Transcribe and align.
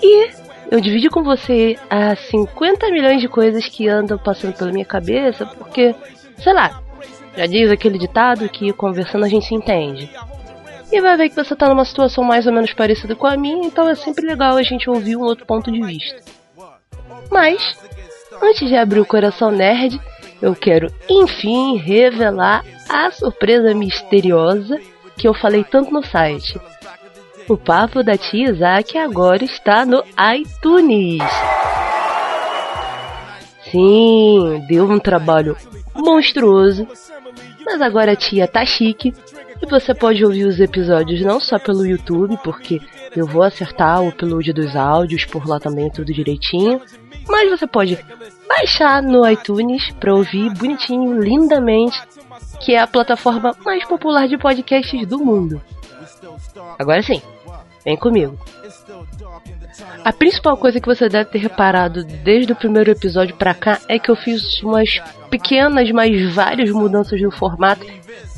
e 0.00 0.28
eu 0.70 0.80
divido 0.80 1.10
com 1.10 1.22
você 1.22 1.76
as 1.90 2.18
50 2.30 2.90
milhões 2.90 3.20
de 3.20 3.28
coisas 3.28 3.66
que 3.66 3.88
andam 3.88 4.16
passando 4.16 4.54
pela 4.54 4.70
minha 4.70 4.84
cabeça, 4.84 5.44
porque, 5.44 5.94
sei 6.38 6.52
lá, 6.52 6.80
já 7.36 7.46
diz 7.46 7.70
aquele 7.70 7.98
ditado 7.98 8.48
que 8.48 8.72
conversando 8.72 9.24
a 9.24 9.28
gente 9.28 9.46
se 9.46 9.54
entende 9.54 10.10
e 10.92 11.00
vai 11.00 11.16
ver 11.16 11.28
que 11.28 11.34
você 11.34 11.54
está 11.54 11.68
numa 11.68 11.84
situação 11.84 12.24
mais 12.24 12.46
ou 12.46 12.52
menos 12.52 12.72
parecida 12.72 13.14
com 13.14 13.26
a 13.26 13.36
minha, 13.36 13.66
então 13.66 13.88
é 13.88 13.94
sempre 13.94 14.26
legal 14.26 14.56
a 14.56 14.62
gente 14.62 14.90
ouvir 14.90 15.16
um 15.16 15.22
outro 15.22 15.46
ponto 15.46 15.70
de 15.70 15.80
vista. 15.82 16.20
Mas, 17.30 17.78
antes 18.42 18.68
de 18.68 18.76
abrir 18.76 19.00
o 19.00 19.06
coração 19.06 19.50
nerd, 19.50 20.00
eu 20.42 20.54
quero 20.54 20.92
enfim 21.08 21.76
revelar 21.76 22.64
a 22.88 23.10
surpresa 23.10 23.74
misteriosa 23.74 24.80
que 25.16 25.28
eu 25.28 25.34
falei 25.34 25.62
tanto 25.62 25.92
no 25.92 26.04
site. 26.04 26.60
O 27.48 27.56
papo 27.56 28.02
da 28.02 28.16
tia 28.16 28.50
Isaac 28.50 28.96
agora 28.96 29.44
está 29.44 29.84
no 29.84 30.02
iTunes. 30.34 31.22
Sim, 33.70 34.64
deu 34.68 34.90
um 34.90 34.98
trabalho 34.98 35.56
monstruoso, 35.94 36.86
mas 37.64 37.80
agora 37.80 38.12
a 38.12 38.16
tia 38.16 38.48
tá 38.48 38.64
chique 38.64 39.12
e 39.62 39.66
você 39.66 39.94
pode 39.94 40.24
ouvir 40.24 40.44
os 40.44 40.58
episódios 40.58 41.20
não 41.20 41.38
só 41.38 41.58
pelo 41.58 41.86
YouTube, 41.86 42.38
porque 42.42 42.80
eu 43.14 43.26
vou 43.26 43.42
acertar 43.42 44.02
o 44.02 44.08
upload 44.08 44.52
dos 44.52 44.74
áudios 44.74 45.24
por 45.24 45.46
lá 45.46 45.60
também, 45.60 45.90
tudo 45.90 46.12
direitinho. 46.12 46.80
Mas 47.28 47.50
você 47.50 47.66
pode 47.66 47.98
baixar 48.48 49.02
no 49.02 49.28
iTunes 49.28 49.90
para 49.92 50.14
ouvir 50.14 50.52
bonitinho, 50.54 51.20
lindamente, 51.20 52.00
que 52.60 52.74
é 52.74 52.80
a 52.80 52.86
plataforma 52.86 53.54
mais 53.64 53.84
popular 53.86 54.26
de 54.26 54.38
podcasts 54.38 55.06
do 55.06 55.18
mundo. 55.18 55.60
Agora 56.78 57.02
sim, 57.02 57.20
vem 57.84 57.96
comigo. 57.96 58.38
A 60.04 60.12
principal 60.12 60.56
coisa 60.56 60.80
que 60.80 60.86
você 60.86 61.08
deve 61.08 61.30
ter 61.30 61.38
reparado 61.38 62.04
desde 62.04 62.52
o 62.52 62.56
primeiro 62.56 62.90
episódio 62.90 63.36
pra 63.36 63.54
cá 63.54 63.80
é 63.88 63.98
que 63.98 64.10
eu 64.10 64.16
fiz 64.16 64.62
umas 64.62 65.00
pequenas, 65.30 65.90
mas 65.90 66.34
várias 66.34 66.70
mudanças 66.70 67.20
no 67.20 67.30
formato. 67.30 67.86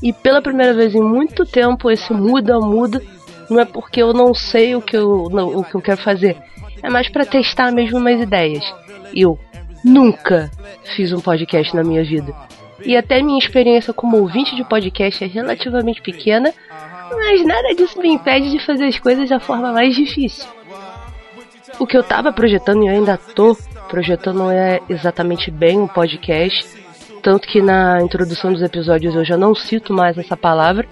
E 0.03 0.13
pela 0.13 0.43
primeira 0.43 0.75
vez 0.75 0.95
em 0.95 1.03
muito 1.03 1.45
tempo, 1.45 1.91
esse 1.91 2.13
muda, 2.13 2.59
muda, 2.59 3.03
não 3.49 3.61
é 3.61 3.65
porque 3.65 4.03
eu 4.03 4.13
não 4.13 4.35
sei 4.35 4.75
o 4.75 4.83
que 4.83 4.97
eu, 4.97 5.29
não, 5.31 5.59
o 5.59 5.65
que 5.65 5.75
eu 5.75 5.81
quero 5.81 6.01
fazer. 6.01 6.37
É 6.83 6.91
mais 6.91 7.09
para 7.09 7.25
testar 7.25 7.71
mesmo 7.71 7.99
umas 7.99 8.21
ideias. 8.21 8.65
Eu 9.15 9.39
nunca 9.85 10.51
fiz 10.97 11.13
um 11.13 11.21
podcast 11.21 11.75
na 11.75 11.85
minha 11.85 12.05
vida. 12.05 12.35
E 12.85 12.97
até 12.97 13.23
minha 13.23 13.39
experiência 13.39 13.93
como 13.93 14.19
ouvinte 14.19 14.57
de 14.57 14.65
podcast 14.65 15.23
é 15.23 15.27
relativamente 15.27 16.03
pequena, 16.03 16.53
mas 17.17 17.45
nada 17.45 17.75
disso 17.75 18.01
me 18.01 18.09
impede 18.09 18.51
de 18.51 18.65
fazer 18.65 18.87
as 18.87 18.99
coisas 18.99 19.29
da 19.29 19.41
forma 19.41 19.73
mais 19.73 19.95
difícil. 19.95 20.47
O 21.79 21.87
que 21.87 21.97
eu 21.97 22.03
tava 22.03 22.33
projetando 22.33 22.85
e 22.85 22.87
eu 22.87 22.93
ainda 22.93 23.17
tô 23.17 23.57
projetando 23.89 24.39
não 24.39 24.51
é 24.51 24.81
exatamente 24.89 25.51
bem 25.51 25.79
um 25.79 25.89
podcast, 25.89 26.67
tanto 27.23 27.47
que 27.47 27.63
na 27.63 28.01
introdução 28.03 28.53
dos 28.53 28.63
episódios 28.63 29.15
eu 29.15 29.25
já 29.25 29.37
não 29.37 29.55
cito 29.55 29.93
mais 29.93 30.17
essa 30.19 30.37
palavra, 30.37 30.87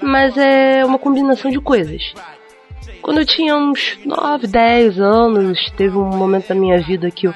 mas 0.00 0.36
é 0.36 0.84
uma 0.84 0.98
combinação 0.98 1.50
de 1.50 1.60
coisas. 1.60 2.12
Quando 3.00 3.20
eu 3.20 3.26
tinha 3.26 3.56
uns 3.56 3.98
9, 4.04 4.46
10 4.46 5.00
anos, 5.00 5.70
teve 5.76 5.96
um 5.96 6.04
momento 6.04 6.48
da 6.48 6.54
minha 6.54 6.80
vida 6.80 7.10
que 7.10 7.26
eu 7.26 7.34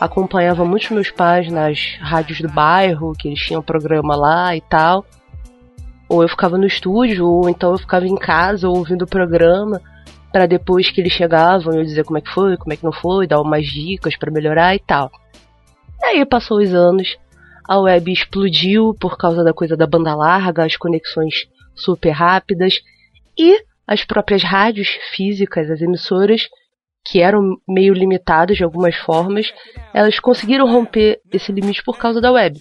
acompanhava 0.00 0.64
muitos 0.64 0.90
meus 0.90 1.10
pais 1.10 1.50
nas 1.50 1.96
rádios 2.00 2.40
do 2.40 2.48
bairro, 2.48 3.14
que 3.18 3.28
eles 3.28 3.40
tinham 3.40 3.62
programa 3.62 4.14
lá 4.16 4.54
e 4.54 4.60
tal. 4.60 5.04
Ou 6.08 6.22
eu 6.22 6.28
ficava 6.28 6.56
no 6.56 6.66
estúdio, 6.66 7.26
ou 7.26 7.48
então 7.48 7.72
eu 7.72 7.78
ficava 7.78 8.06
em 8.06 8.14
casa 8.14 8.68
ouvindo 8.68 9.02
o 9.02 9.08
programa 9.08 9.80
para 10.32 10.46
depois 10.46 10.90
que 10.90 11.00
eles 11.00 11.12
chegavam 11.12 11.74
eu 11.74 11.82
dizer 11.82 12.04
como 12.04 12.18
é 12.18 12.20
que 12.20 12.30
foi, 12.30 12.56
como 12.56 12.72
é 12.72 12.76
que 12.76 12.84
não 12.84 12.92
foi, 12.92 13.26
dar 13.26 13.40
umas 13.40 13.64
dicas 13.66 14.16
para 14.16 14.30
melhorar 14.30 14.74
e 14.74 14.78
tal. 14.78 15.10
Aí 16.04 16.24
passou 16.26 16.58
os 16.58 16.74
anos, 16.74 17.16
a 17.66 17.80
web 17.80 18.12
explodiu 18.12 18.94
por 19.00 19.16
causa 19.16 19.42
da 19.42 19.52
coisa 19.52 19.76
da 19.76 19.86
banda 19.86 20.14
larga, 20.14 20.64
as 20.64 20.76
conexões 20.76 21.34
super 21.74 22.10
rápidas 22.10 22.74
e 23.38 23.58
as 23.86 24.04
próprias 24.04 24.42
rádios 24.42 24.88
físicas, 25.14 25.70
as 25.70 25.80
emissoras, 25.80 26.42
que 27.04 27.20
eram 27.20 27.56
meio 27.68 27.94
limitadas 27.94 28.56
de 28.56 28.64
algumas 28.64 28.96
formas, 28.96 29.52
elas 29.94 30.18
conseguiram 30.18 30.70
romper 30.70 31.20
esse 31.32 31.52
limite 31.52 31.82
por 31.82 31.96
causa 31.96 32.20
da 32.20 32.32
web. 32.32 32.60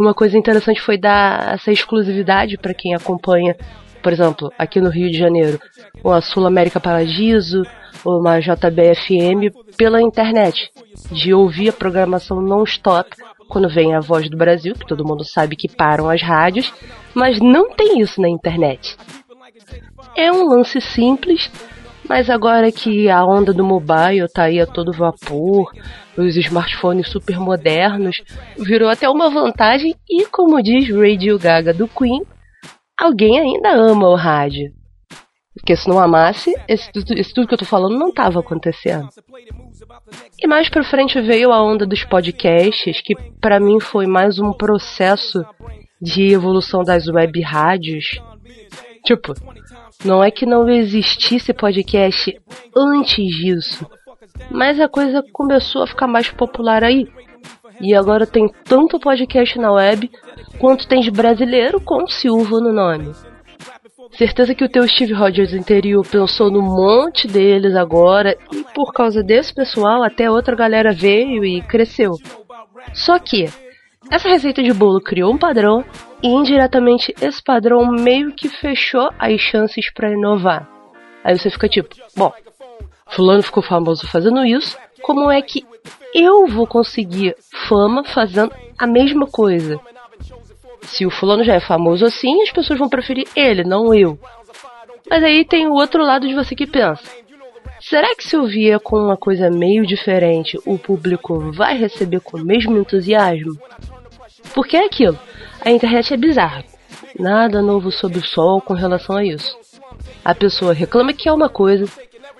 Uma 0.00 0.14
coisa 0.14 0.38
interessante 0.38 0.80
foi 0.80 0.96
dar 0.96 1.54
essa 1.54 1.70
exclusividade 1.70 2.56
para 2.56 2.72
quem 2.72 2.94
acompanha 2.94 3.54
por 4.02 4.12
exemplo, 4.12 4.52
aqui 4.58 4.80
no 4.80 4.88
Rio 4.88 5.10
de 5.10 5.18
Janeiro, 5.18 5.60
uma 6.02 6.20
Sul 6.20 6.46
América 6.46 6.80
Paradiso, 6.80 7.62
uma 8.04 8.40
JBFM 8.40 9.52
pela 9.76 10.00
internet, 10.00 10.70
de 11.10 11.34
ouvir 11.34 11.68
a 11.68 11.72
programação 11.72 12.40
non-stop 12.40 13.10
quando 13.48 13.68
vem 13.68 13.94
a 13.94 14.00
voz 14.00 14.30
do 14.30 14.36
Brasil, 14.36 14.74
que 14.74 14.86
todo 14.86 15.04
mundo 15.04 15.24
sabe 15.24 15.56
que 15.56 15.68
param 15.68 16.08
as 16.08 16.22
rádios, 16.22 16.72
mas 17.14 17.40
não 17.40 17.70
tem 17.70 18.00
isso 18.00 18.20
na 18.20 18.28
internet. 18.28 18.96
É 20.16 20.32
um 20.32 20.48
lance 20.48 20.80
simples, 20.80 21.50
mas 22.08 22.28
agora 22.28 22.72
que 22.72 23.08
a 23.08 23.24
onda 23.24 23.52
do 23.52 23.64
mobile 23.64 24.28
tá 24.32 24.44
aí 24.44 24.60
a 24.60 24.66
todo 24.66 24.92
vapor, 24.92 25.72
os 26.16 26.36
smartphones 26.36 27.08
super 27.08 27.38
modernos, 27.38 28.22
virou 28.58 28.88
até 28.88 29.08
uma 29.08 29.30
vantagem 29.30 29.94
e, 30.08 30.26
como 30.26 30.62
diz 30.62 30.88
Radio 30.90 31.38
Gaga 31.38 31.72
do 31.72 31.86
Queen, 31.88 32.22
alguém 32.98 33.38
ainda 33.38 33.72
ama 33.72 34.08
o 34.08 34.16
rádio. 34.16 34.72
Porque 35.54 35.76
se 35.76 35.88
não 35.88 35.98
amasse, 35.98 36.54
esse, 36.68 36.90
esse 37.16 37.34
tudo 37.34 37.46
que 37.46 37.54
eu 37.54 37.58
tô 37.58 37.64
falando 37.64 37.98
não 37.98 38.12
tava 38.12 38.40
acontecendo. 38.40 39.08
E 40.38 40.46
mais 40.46 40.68
pra 40.68 40.84
frente 40.84 41.20
veio 41.20 41.52
a 41.52 41.62
onda 41.62 41.84
dos 41.84 42.04
podcasts, 42.04 43.00
que 43.02 43.14
para 43.40 43.60
mim 43.60 43.80
foi 43.80 44.06
mais 44.06 44.38
um 44.38 44.52
processo 44.52 45.44
de 46.00 46.32
evolução 46.32 46.82
das 46.82 47.06
web 47.08 47.40
rádios. 47.42 48.20
Tipo, 49.04 49.34
não 50.04 50.22
é 50.22 50.30
que 50.30 50.46
não 50.46 50.68
existisse 50.68 51.52
podcast 51.52 52.34
antes 52.76 53.34
disso, 53.36 53.86
mas 54.50 54.80
a 54.80 54.88
coisa 54.88 55.22
começou 55.32 55.82
a 55.82 55.86
ficar 55.86 56.06
mais 56.06 56.30
popular 56.30 56.82
aí. 56.82 57.06
E 57.80 57.94
agora 57.94 58.26
tem 58.26 58.48
tanto 58.64 59.00
podcast 59.00 59.58
na 59.58 59.72
web 59.72 60.10
quanto 60.58 60.86
tem 60.86 61.00
de 61.00 61.10
brasileiro 61.10 61.80
com 61.80 62.06
Silva 62.06 62.60
no 62.60 62.72
nome. 62.72 63.12
Certeza 64.12 64.54
que 64.54 64.64
o 64.64 64.68
teu 64.68 64.86
Steve 64.88 65.12
Rogers 65.12 65.54
interior 65.54 66.04
pensou 66.06 66.50
no 66.50 66.60
monte 66.60 67.26
deles 67.26 67.74
agora 67.76 68.36
e 68.52 68.64
por 68.74 68.92
causa 68.92 69.22
desse 69.22 69.54
pessoal 69.54 70.02
até 70.02 70.30
outra 70.30 70.56
galera 70.56 70.92
veio 70.92 71.44
e 71.44 71.62
cresceu. 71.62 72.12
Só 72.92 73.18
que 73.18 73.46
essa 74.10 74.28
receita 74.28 74.62
de 74.62 74.72
bolo 74.72 75.00
criou 75.00 75.32
um 75.32 75.38
padrão 75.38 75.84
e 76.22 76.28
indiretamente 76.28 77.14
esse 77.20 77.42
padrão 77.42 77.86
meio 77.92 78.32
que 78.32 78.48
fechou 78.48 79.08
as 79.18 79.40
chances 79.40 79.92
para 79.92 80.10
inovar. 80.10 80.68
Aí 81.22 81.38
você 81.38 81.48
fica 81.50 81.68
tipo, 81.68 81.94
bom, 82.16 82.32
fulano 83.06 83.42
ficou 83.42 83.62
famoso 83.62 84.06
fazendo 84.08 84.44
isso, 84.44 84.76
como 85.00 85.30
é 85.30 85.40
que 85.40 85.64
eu 86.14 86.46
vou 86.46 86.66
conseguir 86.66 87.36
fama 87.68 88.04
fazendo 88.04 88.52
a 88.76 88.86
mesma 88.86 89.26
coisa? 89.26 89.78
Se 90.82 91.06
o 91.06 91.10
fulano 91.10 91.44
já 91.44 91.54
é 91.54 91.60
famoso 91.60 92.04
assim, 92.04 92.42
as 92.42 92.50
pessoas 92.50 92.78
vão 92.78 92.88
preferir 92.88 93.28
ele, 93.36 93.62
não 93.62 93.94
eu. 93.94 94.18
Mas 95.08 95.22
aí 95.22 95.44
tem 95.44 95.68
o 95.68 95.74
outro 95.74 96.02
lado 96.02 96.26
de 96.26 96.34
você 96.34 96.54
que 96.54 96.66
pensa. 96.66 97.02
Será 97.80 98.14
que 98.14 98.24
se 98.24 98.36
eu 98.36 98.44
vier 98.44 98.78
com 98.80 98.96
uma 98.96 99.16
coisa 99.16 99.48
meio 99.50 99.86
diferente, 99.86 100.58
o 100.66 100.78
público 100.78 101.52
vai 101.52 101.76
receber 101.78 102.20
com 102.20 102.36
o 102.36 102.44
mesmo 102.44 102.76
entusiasmo? 102.76 103.58
Porque 104.54 104.76
é 104.76 104.86
aquilo. 104.86 105.18
A 105.64 105.70
internet 105.70 106.14
é 106.14 106.16
bizarra. 106.16 106.64
Nada 107.18 107.60
novo 107.60 107.90
sob 107.90 108.18
o 108.18 108.24
sol 108.24 108.60
com 108.60 108.74
relação 108.74 109.16
a 109.16 109.24
isso. 109.24 109.58
A 110.24 110.34
pessoa 110.34 110.72
reclama 110.72 111.12
que 111.12 111.28
é 111.28 111.32
uma 111.32 111.48
coisa, 111.48 111.84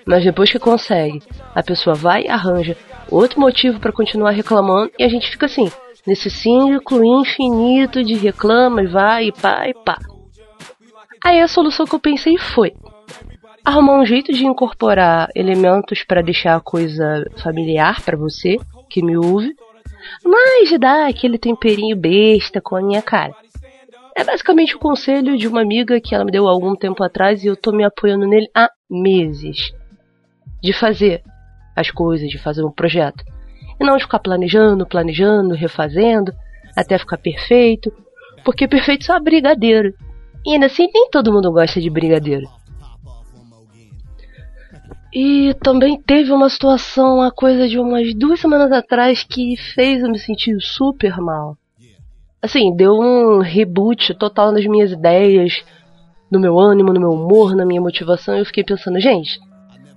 mas 0.05 0.23
depois 0.23 0.51
que 0.51 0.59
consegue, 0.59 1.21
a 1.53 1.61
pessoa 1.61 1.95
vai 1.95 2.23
e 2.23 2.29
arranja 2.29 2.77
outro 3.09 3.39
motivo 3.39 3.79
para 3.79 3.91
continuar 3.91 4.31
reclamando 4.31 4.91
e 4.97 5.03
a 5.03 5.09
gente 5.09 5.29
fica 5.29 5.45
assim, 5.45 5.69
nesse 6.07 6.29
círculo 6.29 7.21
infinito 7.21 8.03
de 8.03 8.15
reclama 8.15 8.81
e 8.81 8.87
vai 8.87 9.25
e 9.27 9.31
pá 9.31 9.67
e 9.67 9.73
pá. 9.73 9.97
Aí 11.23 11.39
a 11.39 11.47
solução 11.47 11.85
que 11.85 11.93
eu 11.93 11.99
pensei 11.99 12.37
foi 12.37 12.73
arrumar 13.63 13.99
um 13.99 14.05
jeito 14.05 14.31
de 14.33 14.45
incorporar 14.45 15.29
elementos 15.35 16.03
para 16.03 16.23
deixar 16.23 16.55
a 16.55 16.61
coisa 16.61 17.25
familiar 17.43 18.01
para 18.01 18.17
você 18.17 18.57
que 18.89 19.03
me 19.03 19.15
ouve, 19.15 19.53
mas 20.23 20.79
dá 20.79 21.07
aquele 21.07 21.37
temperinho 21.37 21.95
besta 21.95 22.61
com 22.61 22.75
a 22.75 22.81
minha 22.81 23.01
cara. 23.01 23.33
É 24.15 24.23
basicamente 24.23 24.75
o 24.75 24.79
conselho 24.79 25.37
de 25.37 25.47
uma 25.47 25.61
amiga 25.61 25.99
que 26.01 26.13
ela 26.13 26.25
me 26.25 26.31
deu 26.31 26.47
há 26.47 26.51
algum 26.51 26.75
tempo 26.75 27.03
atrás 27.03 27.43
e 27.43 27.47
eu 27.47 27.55
tô 27.55 27.71
me 27.71 27.83
apoiando 27.83 28.27
nele 28.27 28.47
há 28.53 28.69
meses. 28.89 29.73
De 30.61 30.73
fazer 30.73 31.23
as 31.75 31.89
coisas, 31.89 32.29
de 32.29 32.37
fazer 32.37 32.63
um 32.63 32.71
projeto. 32.71 33.23
E 33.79 33.83
não 33.83 33.97
de 33.97 34.03
ficar 34.03 34.19
planejando, 34.19 34.85
planejando, 34.85 35.55
refazendo, 35.55 36.33
até 36.75 36.97
ficar 36.97 37.17
perfeito. 37.17 37.91
Porque 38.43 38.67
perfeito 38.67 39.05
só 39.05 39.15
é 39.15 39.19
brigadeiro. 39.19 39.93
E 40.45 40.53
ainda 40.53 40.65
assim, 40.65 40.87
nem 40.93 41.09
todo 41.09 41.31
mundo 41.31 41.51
gosta 41.51 41.79
de 41.79 41.89
brigadeiro. 41.89 42.47
E 45.13 45.53
também 45.61 46.01
teve 46.01 46.31
uma 46.31 46.49
situação, 46.49 47.21
a 47.21 47.31
coisa 47.31 47.67
de 47.67 47.77
umas 47.77 48.13
duas 48.13 48.39
semanas 48.39 48.71
atrás, 48.71 49.23
que 49.23 49.57
fez 49.75 50.01
eu 50.01 50.09
me 50.09 50.17
sentir 50.17 50.55
super 50.61 51.17
mal. 51.17 51.57
Assim, 52.41 52.73
deu 52.75 52.93
um 52.93 53.39
reboot 53.39 54.13
total 54.15 54.51
nas 54.51 54.65
minhas 54.65 54.91
ideias, 54.91 55.63
no 56.31 56.39
meu 56.39 56.57
ânimo, 56.57 56.93
no 56.93 56.99
meu 56.99 57.11
humor, 57.11 57.55
na 57.55 57.65
minha 57.65 57.81
motivação. 57.81 58.37
Eu 58.37 58.45
fiquei 58.45 58.63
pensando, 58.63 58.99
gente, 58.99 59.37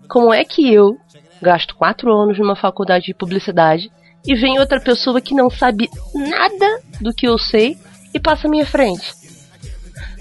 como 0.08 0.34
é 0.34 0.44
que 0.44 0.72
eu 0.72 0.96
gasto 1.40 1.76
quatro 1.76 2.12
anos 2.12 2.38
numa 2.38 2.56
faculdade 2.56 3.06
de 3.06 3.14
publicidade 3.14 3.90
e 4.26 4.34
vem 4.34 4.58
outra 4.58 4.80
pessoa 4.80 5.20
que 5.20 5.34
não 5.34 5.48
sabe 5.48 5.88
nada 6.14 6.82
do 7.00 7.14
que 7.14 7.26
eu 7.26 7.38
sei 7.38 7.76
e 8.12 8.18
passa 8.18 8.48
à 8.48 8.50
minha 8.50 8.66
frente? 8.66 9.12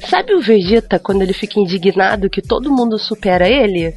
Sabe 0.07 0.33
o 0.33 0.41
Vegeta 0.41 0.99
quando 0.99 1.21
ele 1.21 1.33
fica 1.33 1.59
indignado 1.59 2.29
que 2.29 2.41
todo 2.41 2.71
mundo 2.71 2.99
supera 2.99 3.47
ele? 3.47 3.93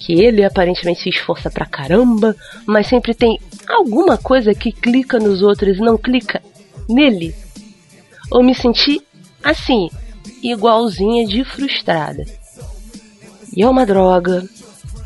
Que 0.00 0.14
ele 0.14 0.42
aparentemente 0.42 1.02
se 1.02 1.10
esforça 1.10 1.50
pra 1.50 1.66
caramba, 1.66 2.34
mas 2.66 2.88
sempre 2.88 3.14
tem 3.14 3.38
alguma 3.68 4.16
coisa 4.16 4.54
que 4.54 4.72
clica 4.72 5.18
nos 5.18 5.42
outros 5.42 5.76
e 5.76 5.80
não 5.80 5.98
clica 5.98 6.42
nele? 6.88 7.34
Ou 8.30 8.42
me 8.42 8.54
senti 8.54 9.02
assim, 9.42 9.90
igualzinha 10.42 11.26
de 11.26 11.44
frustrada. 11.44 12.24
E 13.54 13.62
é 13.62 13.68
uma 13.68 13.84
droga, 13.84 14.44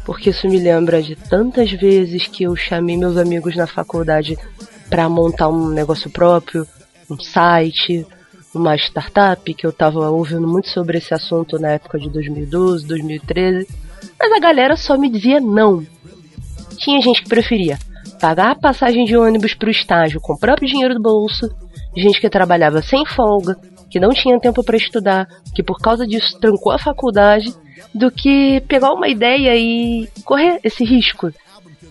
porque 0.04 0.30
isso 0.30 0.48
me 0.48 0.58
lembra 0.58 1.02
de 1.02 1.16
tantas 1.16 1.70
vezes 1.72 2.26
que 2.26 2.44
eu 2.44 2.54
chamei 2.54 2.96
meus 2.96 3.16
amigos 3.16 3.56
na 3.56 3.66
faculdade 3.66 4.38
para 4.88 5.08
montar 5.08 5.48
um 5.48 5.70
negócio 5.70 6.10
próprio, 6.10 6.66
um 7.10 7.18
site, 7.18 8.06
uma 8.54 8.76
startup, 8.76 9.52
que 9.54 9.66
eu 9.66 9.72
tava 9.72 10.10
ouvindo 10.10 10.46
muito 10.46 10.68
sobre 10.68 10.98
esse 10.98 11.12
assunto 11.12 11.58
na 11.58 11.70
época 11.70 11.98
de 11.98 12.08
2012, 12.10 12.86
2013, 12.86 13.66
mas 14.18 14.32
a 14.32 14.40
galera 14.40 14.76
só 14.76 14.96
me 14.96 15.10
dizia 15.10 15.40
não. 15.40 15.84
Tinha 16.76 17.00
gente 17.00 17.22
que 17.22 17.28
preferia 17.28 17.78
pagar 18.20 18.52
a 18.52 18.58
passagem 18.58 19.04
de 19.04 19.16
ônibus 19.16 19.54
para 19.54 19.68
o 19.68 19.70
estágio 19.70 20.20
com 20.20 20.32
o 20.32 20.38
próprio 20.38 20.68
dinheiro 20.68 20.94
do 20.94 21.02
bolso, 21.02 21.48
gente 21.96 22.20
que 22.20 22.30
trabalhava 22.30 22.80
sem 22.80 23.04
folga, 23.04 23.56
que 23.90 24.00
não 24.00 24.10
tinha 24.10 24.40
tempo 24.40 24.64
para 24.64 24.76
estudar, 24.76 25.28
que 25.54 25.62
por 25.62 25.78
causa 25.78 26.06
disso 26.06 26.38
trancou 26.40 26.72
a 26.72 26.78
faculdade 26.78 27.54
do 27.94 28.10
que 28.10 28.60
pegar 28.62 28.92
uma 28.92 29.08
ideia 29.08 29.54
e 29.56 30.08
correr 30.24 30.58
esse 30.64 30.84
risco. 30.84 31.32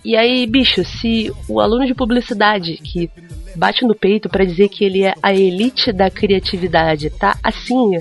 E 0.03 0.17
aí, 0.17 0.45
bicho, 0.45 0.83
se 0.83 1.31
o 1.47 1.61
aluno 1.61 1.85
de 1.85 1.93
publicidade 1.93 2.77
que 2.77 3.09
bate 3.55 3.85
no 3.85 3.95
peito 3.95 4.27
para 4.27 4.43
dizer 4.43 4.67
que 4.69 4.83
ele 4.83 5.03
é 5.03 5.13
a 5.21 5.33
elite 5.33 5.93
da 5.93 6.09
criatividade 6.09 7.09
tá 7.09 7.37
assim, 7.43 7.91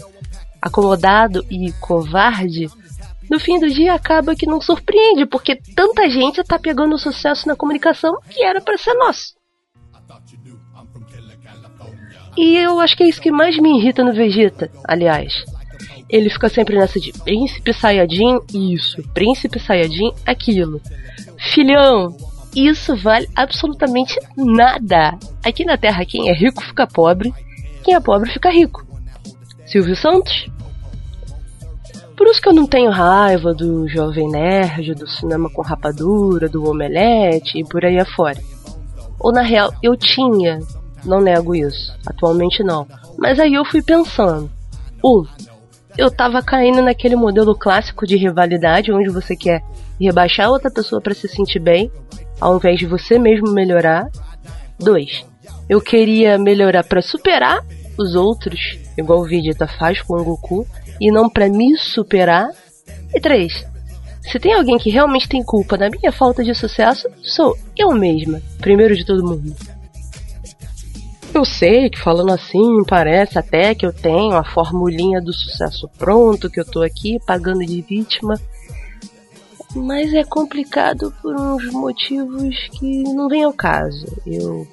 acomodado 0.60 1.44
e 1.50 1.70
covarde, 1.80 2.68
no 3.30 3.38
fim 3.40 3.58
do 3.58 3.68
dia 3.68 3.94
acaba 3.94 4.34
que 4.34 4.46
não 4.46 4.60
surpreende, 4.60 5.26
porque 5.26 5.56
tanta 5.74 6.08
gente 6.08 6.42
tá 6.44 6.58
pegando 6.58 6.98
sucesso 6.98 7.46
na 7.46 7.56
comunicação 7.56 8.18
que 8.28 8.42
era 8.42 8.60
para 8.60 8.78
ser 8.78 8.94
nosso. 8.94 9.34
E 12.36 12.56
eu 12.56 12.80
acho 12.80 12.96
que 12.96 13.04
é 13.04 13.08
isso 13.08 13.20
que 13.20 13.30
mais 13.30 13.58
me 13.58 13.78
irrita 13.78 14.02
no 14.02 14.12
Vegeta, 14.12 14.70
aliás 14.86 15.44
ele 16.12 16.28
fica 16.28 16.48
sempre 16.50 16.76
nessa 16.76 17.00
de 17.00 17.10
príncipe 17.10 17.72
Sayajin, 17.72 18.38
isso, 18.52 19.02
príncipe 19.14 19.58
Sayajin, 19.58 20.12
aquilo. 20.26 20.78
Filhão, 21.38 22.14
isso 22.54 22.94
vale 22.94 23.26
absolutamente 23.34 24.20
nada. 24.36 25.18
Aqui 25.42 25.64
na 25.64 25.78
Terra, 25.78 26.04
quem 26.04 26.28
é 26.28 26.34
rico 26.34 26.62
fica 26.62 26.86
pobre, 26.86 27.32
quem 27.82 27.94
é 27.94 28.00
pobre 28.00 28.30
fica 28.30 28.50
rico. 28.50 28.86
Silvio 29.64 29.96
Santos? 29.96 30.50
Por 32.22 32.30
isso 32.30 32.40
que 32.40 32.48
eu 32.48 32.54
não 32.54 32.68
tenho 32.68 32.88
raiva 32.88 33.52
do 33.52 33.88
Jovem 33.88 34.30
Nerd, 34.30 34.94
do 34.94 35.08
cinema 35.08 35.50
com 35.50 35.60
rapadura, 35.60 36.48
do 36.48 36.70
omelete 36.70 37.58
e 37.58 37.64
por 37.64 37.84
aí 37.84 37.98
afora. 37.98 38.38
Ou 39.18 39.32
na 39.32 39.42
real, 39.42 39.74
eu 39.82 39.96
tinha, 39.96 40.60
não 41.04 41.20
nego 41.20 41.52
isso, 41.52 41.92
atualmente 42.06 42.62
não. 42.62 42.86
Mas 43.18 43.40
aí 43.40 43.54
eu 43.54 43.64
fui 43.64 43.82
pensando. 43.82 44.48
Um, 45.04 45.24
eu 45.98 46.12
tava 46.12 46.40
caindo 46.40 46.80
naquele 46.80 47.16
modelo 47.16 47.58
clássico 47.58 48.06
de 48.06 48.16
rivalidade, 48.16 48.92
onde 48.92 49.10
você 49.10 49.34
quer 49.34 49.60
rebaixar 50.00 50.48
outra 50.48 50.70
pessoa 50.70 51.00
para 51.00 51.14
se 51.14 51.26
sentir 51.26 51.58
bem, 51.58 51.90
ao 52.40 52.56
invés 52.56 52.78
de 52.78 52.86
você 52.86 53.18
mesmo 53.18 53.50
melhorar. 53.50 54.08
Dois, 54.78 55.26
eu 55.68 55.80
queria 55.80 56.38
melhorar 56.38 56.84
para 56.84 57.02
superar 57.02 57.66
os 57.98 58.14
outros, 58.14 58.78
igual 58.96 59.18
o 59.18 59.26
Vegeta 59.26 59.66
faz 59.66 60.00
com 60.02 60.14
o 60.14 60.24
Goku, 60.24 60.64
e 61.02 61.10
não 61.10 61.28
para 61.28 61.48
me 61.48 61.76
superar. 61.76 62.48
E 63.12 63.20
três, 63.20 63.66
se 64.22 64.38
tem 64.38 64.54
alguém 64.54 64.78
que 64.78 64.88
realmente 64.88 65.28
tem 65.28 65.42
culpa 65.42 65.76
da 65.76 65.90
minha 65.90 66.12
falta 66.12 66.44
de 66.44 66.54
sucesso, 66.54 67.08
sou 67.20 67.58
eu 67.76 67.90
mesma, 67.90 68.40
primeiro 68.60 68.94
de 68.94 69.04
todo 69.04 69.26
mundo. 69.26 69.52
Eu 71.34 71.44
sei 71.44 71.90
que 71.90 71.98
falando 71.98 72.30
assim 72.30 72.84
parece 72.86 73.36
até 73.36 73.74
que 73.74 73.84
eu 73.84 73.92
tenho 73.92 74.36
a 74.36 74.44
formulinha 74.44 75.20
do 75.20 75.32
sucesso 75.32 75.90
pronto, 75.98 76.48
que 76.48 76.60
eu 76.60 76.64
tô 76.64 76.82
aqui 76.82 77.18
pagando 77.26 77.66
de 77.66 77.82
vítima. 77.82 78.40
Mas 79.74 80.12
é 80.14 80.22
complicado 80.22 81.12
por 81.20 81.34
uns 81.34 81.64
motivos 81.72 82.54
que 82.78 83.02
não 83.02 83.28
vem 83.28 83.42
ao 83.42 83.52
caso. 83.52 84.06
Eu 84.24 84.68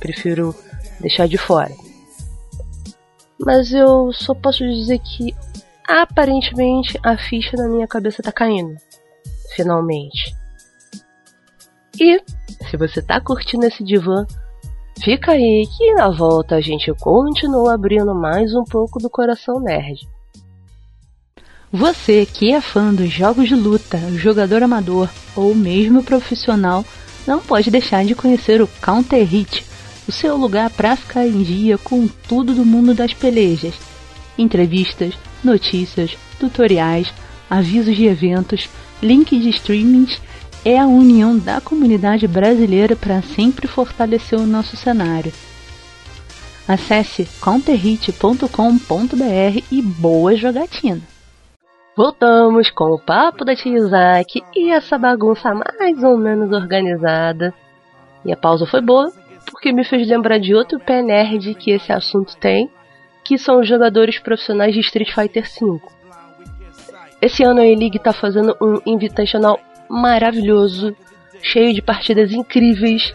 prefiro 0.00 0.54
deixar 1.00 1.26
de 1.28 1.36
fora. 1.36 1.72
Mas 3.40 3.72
eu 3.72 4.12
só 4.12 4.34
posso 4.34 4.64
dizer 4.64 4.98
que 4.98 5.34
aparentemente 5.88 6.98
a 7.02 7.16
ficha 7.16 7.56
na 7.56 7.68
minha 7.68 7.86
cabeça 7.86 8.22
tá 8.22 8.32
caindo. 8.32 8.76
Finalmente. 9.54 10.34
E 12.00 12.20
se 12.68 12.76
você 12.76 13.00
tá 13.02 13.20
curtindo 13.20 13.66
esse 13.66 13.84
divã, 13.84 14.26
Fica 15.02 15.32
aí 15.32 15.66
que 15.76 15.92
na 15.94 16.08
volta 16.08 16.54
a 16.54 16.60
gente 16.60 16.92
continua 16.94 17.74
abrindo 17.74 18.14
mais 18.14 18.54
um 18.54 18.64
pouco 18.64 18.98
do 18.98 19.10
coração 19.10 19.60
nerd. 19.60 20.08
Você 21.70 22.24
que 22.24 22.52
é 22.52 22.60
fã 22.60 22.94
dos 22.94 23.10
jogos 23.10 23.48
de 23.48 23.56
luta, 23.56 23.98
jogador 24.16 24.62
amador 24.62 25.10
ou 25.34 25.54
mesmo 25.54 26.02
profissional, 26.02 26.84
não 27.26 27.40
pode 27.40 27.70
deixar 27.70 28.04
de 28.04 28.14
conhecer 28.14 28.62
o 28.62 28.68
Counter 28.80 29.26
Hit, 29.26 29.66
o 30.06 30.12
seu 30.12 30.36
lugar 30.36 30.70
para 30.70 30.96
ficar 30.96 31.26
em 31.26 31.42
dia 31.42 31.78
com 31.78 32.06
tudo 32.28 32.54
do 32.54 32.64
mundo 32.64 32.94
das 32.94 33.14
pelejas. 33.14 33.74
Entrevistas, 34.36 35.14
notícias, 35.42 36.16
tutoriais, 36.38 37.12
avisos 37.48 37.96
de 37.96 38.06
eventos, 38.06 38.68
links 39.02 39.42
de 39.42 39.50
streamings 39.50 40.20
é 40.64 40.78
a 40.78 40.86
união 40.86 41.38
da 41.38 41.60
comunidade 41.60 42.26
brasileira 42.26 42.96
para 42.96 43.22
sempre 43.22 43.66
fortalecer 43.66 44.38
o 44.38 44.46
nosso 44.46 44.76
cenário. 44.76 45.32
Acesse 46.66 47.28
counterhit.com.br 47.40 49.62
e 49.70 49.82
boa 49.82 50.34
jogatina! 50.34 51.02
Voltamos 51.96 52.70
com 52.70 52.86
o 52.86 52.98
papo 52.98 53.44
da 53.44 53.54
tia 53.54 53.76
Isaac 53.76 54.42
e 54.56 54.72
essa 54.72 54.98
bagunça 54.98 55.54
mais 55.54 56.02
ou 56.02 56.16
menos 56.16 56.50
organizada. 56.50 57.54
E 58.24 58.32
a 58.32 58.36
pausa 58.36 58.66
foi 58.66 58.80
boa, 58.80 59.12
porque 59.50 59.72
me 59.72 59.84
fez 59.84 60.06
lembrar 60.08 60.38
de 60.38 60.54
outro 60.54 60.78
pé 60.78 61.02
nerd 61.02 61.54
que 61.54 61.70
esse 61.70 61.92
assunto 61.92 62.36
tem, 62.36 62.70
que 63.24 63.38
são 63.38 63.60
os 63.60 63.68
jogadores 63.68 64.18
profissionais 64.18 64.74
de 64.74 64.80
Street 64.80 65.12
Fighter 65.12 65.44
V. 65.44 65.80
Esse 67.20 67.42
ano 67.42 67.60
a 67.60 67.66
E-League 67.66 67.96
está 67.96 68.12
fazendo 68.12 68.56
um 68.60 68.80
invitational 68.84 69.58
maravilhoso, 69.88 70.94
cheio 71.40 71.72
de 71.72 71.80
partidas 71.80 72.32
incríveis, 72.32 73.14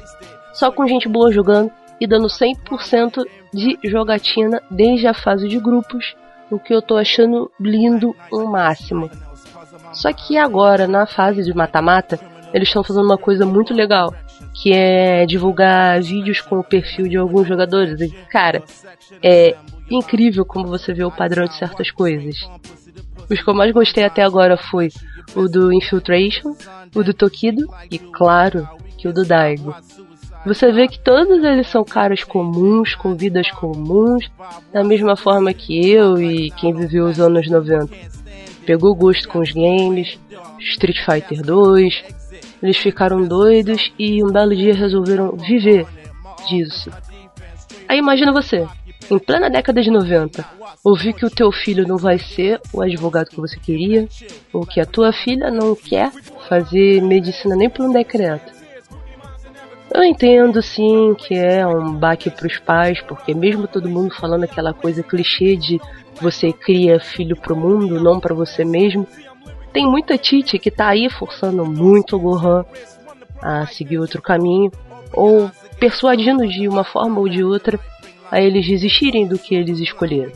só 0.53 0.71
com 0.71 0.87
gente 0.87 1.07
boa 1.07 1.31
jogando 1.31 1.71
e 1.99 2.07
dando 2.07 2.27
100% 2.27 3.23
de 3.53 3.77
jogatina 3.83 4.61
desde 4.69 5.07
a 5.07 5.13
fase 5.13 5.47
de 5.47 5.59
grupos 5.59 6.15
o 6.49 6.59
que 6.59 6.73
eu 6.73 6.81
tô 6.81 6.97
achando 6.97 7.51
lindo 7.59 8.15
o 8.31 8.45
máximo. 8.45 9.09
Só 9.93 10.11
que 10.11 10.37
agora, 10.37 10.87
na 10.87 11.05
fase 11.05 11.43
de 11.43 11.53
mata-mata, 11.53 12.19
eles 12.53 12.67
estão 12.67 12.83
fazendo 12.83 13.05
uma 13.05 13.17
coisa 13.17 13.45
muito 13.45 13.73
legal, 13.73 14.13
que 14.53 14.73
é 14.73 15.25
divulgar 15.25 16.01
vídeos 16.01 16.41
com 16.41 16.59
o 16.59 16.63
perfil 16.63 17.07
de 17.07 17.17
alguns 17.17 17.47
jogadores. 17.47 17.99
E, 18.01 18.09
cara, 18.31 18.63
é 19.23 19.55
incrível 19.89 20.45
como 20.45 20.67
você 20.67 20.93
vê 20.93 21.03
o 21.03 21.11
padrão 21.11 21.45
de 21.45 21.55
certas 21.55 21.91
coisas. 21.91 22.35
Os 23.29 23.41
que 23.41 23.49
eu 23.49 23.53
mais 23.53 23.71
gostei 23.71 24.03
até 24.03 24.23
agora 24.23 24.57
foi 24.57 24.89
o 25.35 25.47
do 25.47 25.71
Infiltration, 25.71 26.55
o 26.95 27.03
do 27.03 27.13
Tokido 27.13 27.67
e, 27.91 27.99
claro, 27.99 28.67
que 28.97 29.07
o 29.07 29.13
do 29.13 29.23
Daigo. 29.23 29.75
Você 30.45 30.71
vê 30.71 30.87
que 30.87 30.99
todos 30.99 31.43
eles 31.43 31.67
são 31.67 31.83
caras 31.83 32.23
comuns, 32.23 32.95
com 32.95 33.15
vidas 33.15 33.51
comuns, 33.51 34.29
da 34.71 34.83
mesma 34.83 35.15
forma 35.15 35.53
que 35.53 35.91
eu 35.91 36.17
e 36.19 36.49
quem 36.51 36.73
viveu 36.73 37.05
os 37.05 37.19
anos 37.19 37.49
90. 37.49 38.18
Pegou 38.69 38.93
gosto 38.93 39.27
com 39.27 39.39
os 39.39 39.51
games, 39.51 40.19
Street 40.59 41.03
Fighter 41.03 41.41
2, 41.41 42.03
eles 42.61 42.77
ficaram 42.77 43.23
doidos 43.23 43.91
e 43.97 44.23
um 44.23 44.27
belo 44.27 44.55
dia 44.55 44.75
resolveram 44.75 45.35
viver 45.35 45.87
disso. 46.47 46.91
Aí 47.87 47.97
imagina 47.97 48.31
você, 48.31 48.67
em 49.09 49.17
plena 49.17 49.49
década 49.49 49.81
de 49.81 49.89
90, 49.89 50.45
ouvir 50.83 51.13
que 51.13 51.25
o 51.25 51.31
teu 51.31 51.51
filho 51.51 51.87
não 51.87 51.97
vai 51.97 52.19
ser 52.19 52.61
o 52.71 52.83
advogado 52.83 53.29
que 53.29 53.41
você 53.41 53.59
queria, 53.59 54.07
ou 54.53 54.63
que 54.63 54.79
a 54.79 54.85
tua 54.85 55.11
filha 55.11 55.49
não 55.49 55.75
quer 55.75 56.11
fazer 56.47 57.01
medicina 57.01 57.55
nem 57.55 57.71
por 57.71 57.87
um 57.87 57.91
decreto. 57.91 58.58
Eu 59.99 60.05
entendo 60.05 60.61
sim 60.61 61.13
que 61.13 61.35
é 61.35 61.67
um 61.67 61.93
baque 61.93 62.29
para 62.29 62.47
os 62.47 62.57
pais, 62.57 63.01
porque 63.01 63.33
mesmo 63.33 63.67
todo 63.67 63.89
mundo 63.89 64.15
falando 64.15 64.45
aquela 64.45 64.73
coisa 64.73 65.03
clichê 65.03 65.57
de 65.57 65.77
você 66.21 66.53
cria 66.53 67.01
filho 67.01 67.35
pro 67.35 67.53
mundo, 67.53 68.01
não 68.01 68.17
para 68.17 68.33
você 68.33 68.63
mesmo, 68.63 69.05
tem 69.73 69.85
muita 69.85 70.17
Tite 70.17 70.57
que 70.57 70.71
tá 70.71 70.87
aí 70.87 71.09
forçando 71.09 71.65
muito 71.65 72.15
o 72.15 72.19
Gohan 72.19 72.63
a 73.41 73.65
seguir 73.65 73.99
outro 73.99 74.21
caminho, 74.21 74.71
ou 75.11 75.51
persuadindo 75.77 76.47
de 76.47 76.65
uma 76.69 76.85
forma 76.85 77.19
ou 77.19 77.27
de 77.27 77.43
outra 77.43 77.77
a 78.31 78.39
eles 78.39 78.65
desistirem 78.65 79.27
do 79.27 79.37
que 79.37 79.53
eles 79.53 79.79
escolheram. 79.79 80.31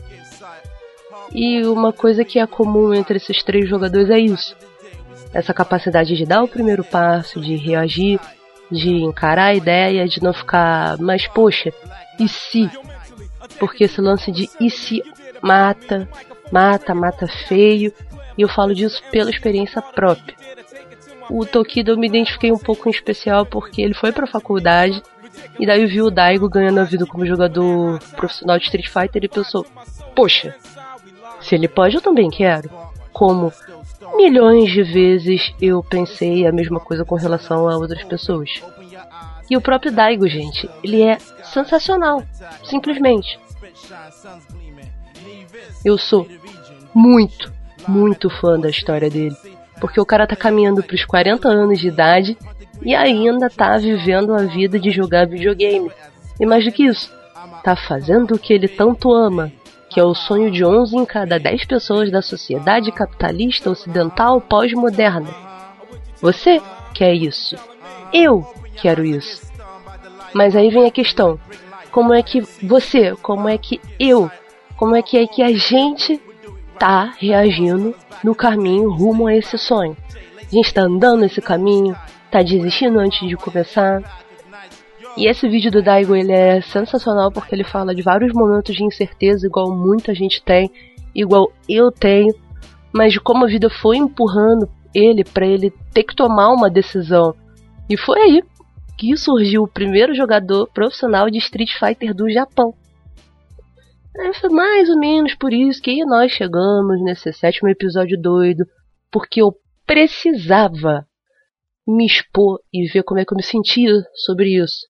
E 1.32 1.64
uma 1.64 1.90
coisa 1.90 2.22
que 2.22 2.38
é 2.38 2.46
comum 2.46 2.92
entre 2.92 3.16
esses 3.16 3.42
três 3.42 3.66
jogadores 3.66 4.10
é 4.10 4.18
isso: 4.18 4.54
essa 5.32 5.54
capacidade 5.54 6.14
de 6.14 6.26
dar 6.26 6.42
o 6.42 6.48
primeiro 6.48 6.84
passo, 6.84 7.40
de 7.40 7.56
reagir, 7.56 8.20
de 8.74 8.90
encarar 9.02 9.46
a 9.46 9.54
ideia, 9.54 10.06
de 10.06 10.22
não 10.22 10.32
ficar, 10.32 10.98
mas 10.98 11.26
poxa, 11.26 11.72
e 12.18 12.28
se? 12.28 12.70
Porque 13.58 13.84
esse 13.84 14.00
lance 14.00 14.30
de 14.32 14.48
e 14.60 14.70
se 14.70 15.02
mata, 15.40 16.08
mata, 16.50 16.94
mata 16.94 17.26
feio, 17.26 17.92
e 18.36 18.42
eu 18.42 18.48
falo 18.48 18.74
disso 18.74 19.02
pela 19.10 19.30
experiência 19.30 19.80
própria. 19.80 20.36
O 21.30 21.46
Tokido 21.46 21.92
eu 21.92 21.98
me 21.98 22.06
identifiquei 22.06 22.52
um 22.52 22.58
pouco 22.58 22.88
em 22.88 22.92
especial 22.92 23.46
porque 23.46 23.80
ele 23.80 23.94
foi 23.94 24.12
pra 24.12 24.26
faculdade 24.26 25.02
e 25.58 25.66
daí 25.66 25.86
viu 25.86 26.06
o 26.06 26.10
Daigo 26.10 26.48
ganhando 26.48 26.80
a 26.80 26.84
vida 26.84 27.06
como 27.06 27.26
jogador 27.26 27.98
profissional 28.16 28.58
de 28.58 28.64
Street 28.64 28.88
Fighter 28.88 29.24
e 29.24 29.28
pensou: 29.28 29.66
Poxa, 30.14 30.54
se 31.40 31.54
ele 31.54 31.68
pode, 31.68 31.96
eu 31.96 32.02
também 32.02 32.30
quero. 32.30 32.70
Como 33.12 33.52
milhões 34.16 34.70
de 34.70 34.82
vezes 34.82 35.54
eu 35.60 35.82
pensei 35.82 36.46
a 36.46 36.52
mesma 36.52 36.80
coisa 36.80 37.04
com 37.04 37.14
relação 37.14 37.68
a 37.68 37.76
outras 37.76 38.02
pessoas. 38.04 38.62
E 39.48 39.56
o 39.56 39.60
próprio 39.60 39.92
Daigo, 39.92 40.26
gente, 40.28 40.68
ele 40.82 41.02
é 41.02 41.18
sensacional, 41.44 42.22
simplesmente. 42.64 43.38
Eu 45.84 45.98
sou 45.98 46.26
muito, 46.94 47.52
muito 47.86 48.30
fã 48.30 48.58
da 48.58 48.70
história 48.70 49.10
dele, 49.10 49.36
porque 49.80 50.00
o 50.00 50.06
cara 50.06 50.26
tá 50.26 50.34
caminhando 50.34 50.82
pros 50.82 51.04
40 51.04 51.48
anos 51.48 51.78
de 51.78 51.88
idade 51.88 52.38
e 52.82 52.94
ainda 52.94 53.50
tá 53.50 53.76
vivendo 53.76 54.34
a 54.34 54.44
vida 54.44 54.78
de 54.78 54.90
jogar 54.90 55.26
videogame. 55.26 55.90
E 56.40 56.46
mais 56.46 56.64
do 56.64 56.72
que 56.72 56.84
isso, 56.84 57.12
tá 57.62 57.76
fazendo 57.76 58.34
o 58.34 58.38
que 58.38 58.52
ele 58.52 58.68
tanto 58.68 59.12
ama, 59.12 59.52
que 59.94 60.00
é 60.00 60.04
o 60.04 60.12
sonho 60.12 60.50
de 60.50 60.64
11 60.64 60.96
em 60.96 61.04
cada 61.04 61.38
10 61.38 61.66
pessoas 61.66 62.10
da 62.10 62.20
sociedade 62.20 62.90
capitalista 62.90 63.70
ocidental 63.70 64.40
pós-moderna. 64.40 65.30
Você 66.20 66.60
quer 66.92 67.14
isso. 67.14 67.54
Eu 68.12 68.44
quero 68.74 69.04
isso. 69.04 69.46
Mas 70.34 70.56
aí 70.56 70.68
vem 70.68 70.86
a 70.86 70.90
questão: 70.90 71.38
como 71.92 72.12
é 72.12 72.24
que 72.24 72.40
você, 72.60 73.14
como 73.22 73.48
é 73.48 73.56
que 73.56 73.80
eu, 73.96 74.28
como 74.76 74.96
é 74.96 75.00
que 75.00 75.16
é 75.16 75.28
que 75.28 75.40
a 75.44 75.52
gente 75.52 76.20
tá 76.76 77.14
reagindo 77.16 77.94
no 78.24 78.34
caminho 78.34 78.90
rumo 78.90 79.28
a 79.28 79.36
esse 79.36 79.56
sonho? 79.56 79.96
A 80.40 80.52
gente 80.52 80.74
tá 80.74 80.82
andando 80.82 81.20
nesse 81.20 81.40
caminho, 81.40 81.96
tá 82.32 82.42
desistindo 82.42 82.98
antes 82.98 83.28
de 83.28 83.36
começar, 83.36 84.02
e 85.16 85.28
esse 85.28 85.48
vídeo 85.48 85.70
do 85.70 85.82
Daigo 85.82 86.16
ele 86.16 86.32
é 86.32 86.60
sensacional 86.60 87.30
porque 87.30 87.54
ele 87.54 87.64
fala 87.64 87.94
de 87.94 88.02
vários 88.02 88.32
momentos 88.32 88.74
de 88.74 88.84
incerteza, 88.84 89.46
igual 89.46 89.74
muita 89.74 90.14
gente 90.14 90.42
tem, 90.42 90.70
igual 91.14 91.52
eu 91.68 91.92
tenho, 91.92 92.34
mas 92.92 93.12
de 93.12 93.20
como 93.20 93.44
a 93.44 93.48
vida 93.48 93.70
foi 93.70 93.96
empurrando 93.96 94.68
ele 94.94 95.24
para 95.24 95.46
ele 95.46 95.72
ter 95.92 96.02
que 96.02 96.16
tomar 96.16 96.52
uma 96.52 96.68
decisão. 96.68 97.34
E 97.88 97.96
foi 97.96 98.20
aí 98.20 98.42
que 98.96 99.16
surgiu 99.16 99.62
o 99.62 99.68
primeiro 99.68 100.14
jogador 100.14 100.68
profissional 100.72 101.30
de 101.30 101.38
Street 101.38 101.70
Fighter 101.78 102.14
do 102.14 102.30
Japão. 102.30 102.74
foi 104.40 104.50
mais 104.50 104.88
ou 104.88 104.98
menos 104.98 105.34
por 105.34 105.52
isso 105.52 105.82
que 105.82 106.04
nós 106.04 106.32
chegamos 106.32 107.02
nesse 107.02 107.32
sétimo 107.32 107.68
episódio 107.68 108.20
doido, 108.20 108.64
porque 109.10 109.42
eu 109.42 109.52
precisava 109.86 111.06
me 111.86 112.06
expor 112.06 112.60
e 112.72 112.86
ver 112.88 113.02
como 113.02 113.20
é 113.20 113.24
que 113.24 113.32
eu 113.32 113.36
me 113.36 113.42
sentia 113.42 113.92
sobre 114.14 114.62
isso. 114.62 114.86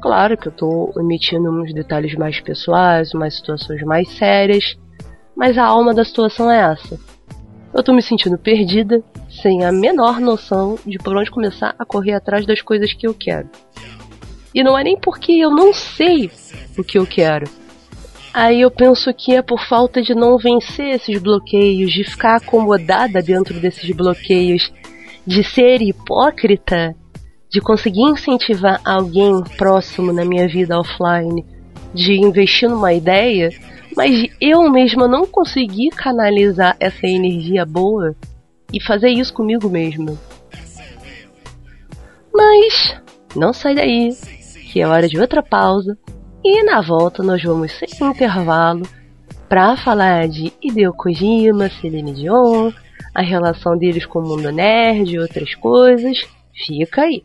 Claro 0.00 0.36
que 0.36 0.48
eu 0.48 0.52
estou 0.52 0.92
emitindo 0.98 1.50
uns 1.50 1.74
detalhes 1.74 2.14
mais 2.14 2.40
pessoais, 2.40 3.12
umas 3.12 3.36
situações 3.36 3.82
mais 3.82 4.08
sérias, 4.16 4.76
mas 5.36 5.58
a 5.58 5.64
alma 5.64 5.92
da 5.94 6.04
situação 6.04 6.50
é 6.50 6.72
essa. 6.72 6.98
Eu 7.72 7.80
estou 7.80 7.94
me 7.94 8.02
sentindo 8.02 8.36
perdida, 8.36 9.02
sem 9.28 9.64
a 9.64 9.70
menor 9.70 10.18
noção 10.18 10.76
de 10.86 10.98
por 10.98 11.16
onde 11.16 11.30
começar 11.30 11.74
a 11.78 11.84
correr 11.84 12.14
atrás 12.14 12.44
das 12.44 12.60
coisas 12.60 12.92
que 12.92 13.06
eu 13.06 13.14
quero. 13.14 13.48
E 14.54 14.62
não 14.62 14.76
é 14.76 14.82
nem 14.82 14.98
porque 14.98 15.32
eu 15.32 15.50
não 15.50 15.72
sei 15.72 16.30
o 16.76 16.82
que 16.82 16.98
eu 16.98 17.06
quero. 17.06 17.48
Aí 18.32 18.60
eu 18.60 18.70
penso 18.70 19.12
que 19.12 19.34
é 19.34 19.42
por 19.42 19.60
falta 19.66 20.02
de 20.02 20.14
não 20.14 20.38
vencer 20.38 20.94
esses 20.94 21.20
bloqueios, 21.20 21.92
de 21.92 22.04
ficar 22.04 22.36
acomodada 22.36 23.22
dentro 23.22 23.58
desses 23.60 23.90
bloqueios, 23.90 24.72
de 25.26 25.44
ser 25.44 25.82
hipócrita 25.82 26.94
de 27.50 27.60
conseguir 27.60 28.02
incentivar 28.02 28.80
alguém 28.84 29.42
próximo 29.56 30.12
na 30.12 30.24
minha 30.24 30.46
vida 30.46 30.78
offline 30.78 31.44
de 31.92 32.14
investir 32.14 32.68
numa 32.68 32.92
ideia, 32.92 33.50
mas 33.96 34.28
eu 34.40 34.70
mesma 34.70 35.08
não 35.08 35.26
conseguir 35.26 35.90
canalizar 35.90 36.76
essa 36.78 37.06
energia 37.06 37.66
boa 37.66 38.14
e 38.72 38.80
fazer 38.80 39.08
isso 39.08 39.34
comigo 39.34 39.68
mesma. 39.68 40.16
Mas 42.32 42.96
não 43.34 43.52
sai 43.52 43.74
daí, 43.74 44.10
que 44.72 44.80
é 44.80 44.86
hora 44.86 45.08
de 45.08 45.18
outra 45.18 45.42
pausa, 45.42 45.98
e 46.44 46.62
na 46.62 46.80
volta 46.80 47.22
nós 47.22 47.42
vamos 47.42 47.72
sem 47.72 47.88
intervalo 48.08 48.82
pra 49.48 49.76
falar 49.76 50.28
de 50.28 50.52
Hideo 50.62 50.94
Kojima, 50.94 51.68
Celine 51.68 52.12
Dion, 52.12 52.70
a 53.12 53.20
relação 53.20 53.76
deles 53.76 54.06
com 54.06 54.20
o 54.20 54.28
mundo 54.28 54.52
nerd 54.52 55.12
e 55.12 55.18
outras 55.18 55.54
coisas. 55.56 56.18
Fica 56.54 57.02
aí. 57.02 57.24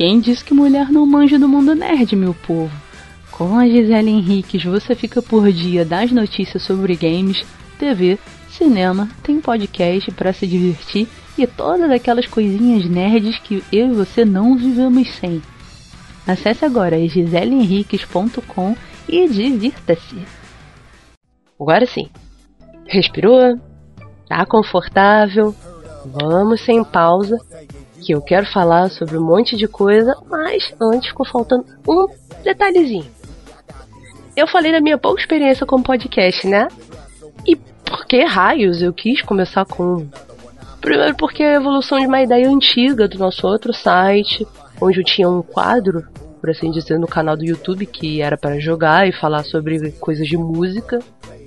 Quem 0.00 0.18
disse 0.18 0.42
que 0.42 0.54
mulher 0.54 0.90
não 0.90 1.04
manja 1.04 1.38
do 1.38 1.46
mundo 1.46 1.74
nerd, 1.74 2.16
meu 2.16 2.32
povo? 2.32 2.74
Com 3.30 3.58
a 3.58 3.68
Gisele 3.68 4.08
Henriques 4.08 4.64
você 4.64 4.94
fica 4.94 5.20
por 5.20 5.52
dia 5.52 5.84
das 5.84 6.10
notícias 6.10 6.62
sobre 6.62 6.96
games, 6.96 7.44
TV, 7.78 8.18
cinema, 8.48 9.10
tem 9.22 9.42
podcast 9.42 10.10
para 10.12 10.32
se 10.32 10.46
divertir 10.46 11.06
e 11.36 11.46
todas 11.46 11.90
aquelas 11.90 12.26
coisinhas 12.26 12.88
nerds 12.88 13.38
que 13.40 13.62
eu 13.70 13.88
e 13.88 13.94
você 13.94 14.24
não 14.24 14.56
vivemos 14.56 15.06
sem. 15.16 15.42
Acesse 16.26 16.64
agora 16.64 17.06
giseleenriques.com 17.06 18.74
e 19.06 19.28
divirta-se. 19.28 20.16
Agora 21.60 21.84
sim. 21.84 22.08
Respirou? 22.86 23.60
Tá 24.26 24.46
confortável? 24.46 25.54
Vamos 26.06 26.64
sem 26.64 26.82
pausa, 26.82 27.36
que 28.00 28.12
eu 28.12 28.20
quero 28.20 28.46
falar 28.46 28.90
sobre 28.90 29.16
um 29.16 29.24
monte 29.24 29.56
de 29.56 29.68
coisa, 29.68 30.16
mas 30.28 30.74
antes 30.80 31.08
ficou 31.08 31.26
faltando 31.26 31.64
um 31.88 32.06
detalhezinho. 32.42 33.06
Eu 34.36 34.46
falei 34.46 34.72
da 34.72 34.80
minha 34.80 34.96
pouca 34.96 35.20
experiência 35.20 35.66
com 35.66 35.82
podcast, 35.82 36.46
né? 36.46 36.68
E 37.46 37.56
por 37.56 38.06
que 38.06 38.24
raios 38.24 38.80
eu 38.80 38.92
quis 38.92 39.22
começar 39.22 39.64
com. 39.66 40.06
Primeiro, 40.80 41.14
porque 41.16 41.42
a 41.42 41.54
evolução 41.54 41.98
de 41.98 42.06
uma 42.06 42.22
ideia 42.22 42.48
antiga 42.48 43.06
do 43.06 43.18
nosso 43.18 43.46
outro 43.46 43.72
site, 43.72 44.46
onde 44.80 45.00
eu 45.00 45.04
tinha 45.04 45.28
um 45.28 45.42
quadro, 45.42 46.06
por 46.40 46.48
assim 46.48 46.70
dizer, 46.70 46.98
no 46.98 47.06
canal 47.06 47.36
do 47.36 47.44
YouTube 47.44 47.84
que 47.84 48.22
era 48.22 48.38
para 48.38 48.58
jogar 48.58 49.06
e 49.06 49.12
falar 49.12 49.44
sobre 49.44 49.92
coisas 49.92 50.26
de 50.26 50.38
música, 50.38 51.00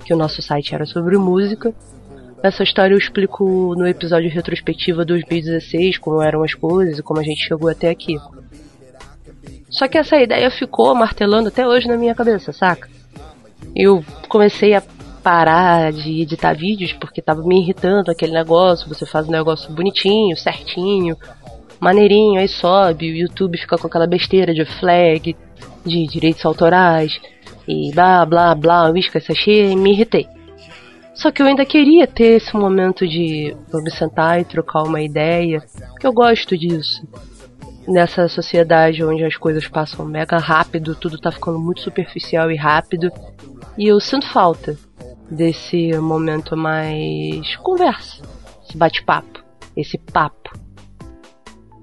que 0.04 0.14
o 0.14 0.16
nosso 0.16 0.40
site 0.40 0.74
era 0.74 0.86
sobre 0.86 1.18
música. 1.18 1.74
Essa 2.44 2.62
história 2.62 2.92
eu 2.92 2.98
explico 2.98 3.74
no 3.74 3.88
episódio 3.88 4.30
retrospectiva 4.30 5.02
2016, 5.02 5.96
como 5.96 6.20
eram 6.20 6.42
as 6.42 6.52
coisas 6.52 6.98
e 6.98 7.02
como 7.02 7.18
a 7.18 7.22
gente 7.22 7.42
chegou 7.42 7.70
até 7.70 7.88
aqui. 7.88 8.18
Só 9.70 9.88
que 9.88 9.96
essa 9.96 10.18
ideia 10.18 10.50
ficou 10.50 10.94
martelando 10.94 11.48
até 11.48 11.66
hoje 11.66 11.88
na 11.88 11.96
minha 11.96 12.14
cabeça, 12.14 12.52
saca? 12.52 12.86
Eu 13.74 14.04
comecei 14.28 14.74
a 14.74 14.82
parar 15.22 15.90
de 15.90 16.20
editar 16.20 16.52
vídeos 16.52 16.92
porque 16.92 17.22
tava 17.22 17.42
me 17.42 17.62
irritando 17.62 18.10
aquele 18.10 18.32
negócio. 18.32 18.90
Você 18.90 19.06
faz 19.06 19.26
um 19.26 19.32
negócio 19.32 19.72
bonitinho, 19.72 20.36
certinho, 20.36 21.16
maneirinho, 21.80 22.38
aí 22.38 22.46
sobe, 22.46 23.10
o 23.10 23.16
YouTube 23.16 23.56
fica 23.56 23.78
com 23.78 23.86
aquela 23.86 24.06
besteira 24.06 24.52
de 24.52 24.66
flag, 24.66 25.34
de 25.82 26.06
direitos 26.06 26.44
autorais 26.44 27.18
e 27.66 27.90
blá 27.94 28.26
blá 28.26 28.54
blá, 28.54 28.90
uísca, 28.90 29.18
sachê, 29.18 29.70
e 29.70 29.76
me 29.76 29.92
irritei. 29.92 30.33
Só 31.14 31.30
que 31.30 31.40
eu 31.40 31.46
ainda 31.46 31.64
queria 31.64 32.06
ter 32.06 32.36
esse 32.36 32.54
momento 32.56 33.06
de 33.06 33.56
me 33.72 33.90
sentar 33.90 34.40
e 34.40 34.44
trocar 34.44 34.82
uma 34.82 35.00
ideia, 35.00 35.64
porque 35.90 36.06
eu 36.06 36.12
gosto 36.12 36.58
disso. 36.58 37.06
Nessa 37.86 38.28
sociedade 38.28 39.04
onde 39.04 39.24
as 39.24 39.36
coisas 39.36 39.68
passam 39.68 40.04
mega 40.04 40.38
rápido, 40.38 40.94
tudo 40.94 41.18
tá 41.18 41.30
ficando 41.30 41.58
muito 41.60 41.82
superficial 41.82 42.50
e 42.50 42.56
rápido, 42.56 43.12
e 43.78 43.86
eu 43.86 44.00
sinto 44.00 44.26
falta 44.26 44.76
desse 45.30 45.96
momento 45.98 46.56
mais 46.56 47.56
conversa, 47.56 48.22
esse 48.66 48.76
bate-papo, 48.76 49.44
esse 49.76 49.98
papo. 49.98 50.58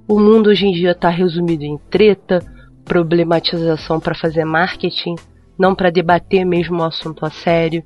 O 0.08 0.20
mundo 0.20 0.50
hoje 0.50 0.66
em 0.66 0.74
dia 0.74 0.94
tá 0.94 1.10
resumido 1.10 1.64
em 1.64 1.78
treta, 1.90 2.44
problematização 2.84 4.00
para 4.00 4.16
fazer 4.16 4.44
marketing, 4.44 5.16
não 5.58 5.74
para 5.74 5.90
debater 5.90 6.46
mesmo 6.46 6.82
o 6.82 6.86
assunto 6.86 7.26
a 7.26 7.30
sério 7.30 7.84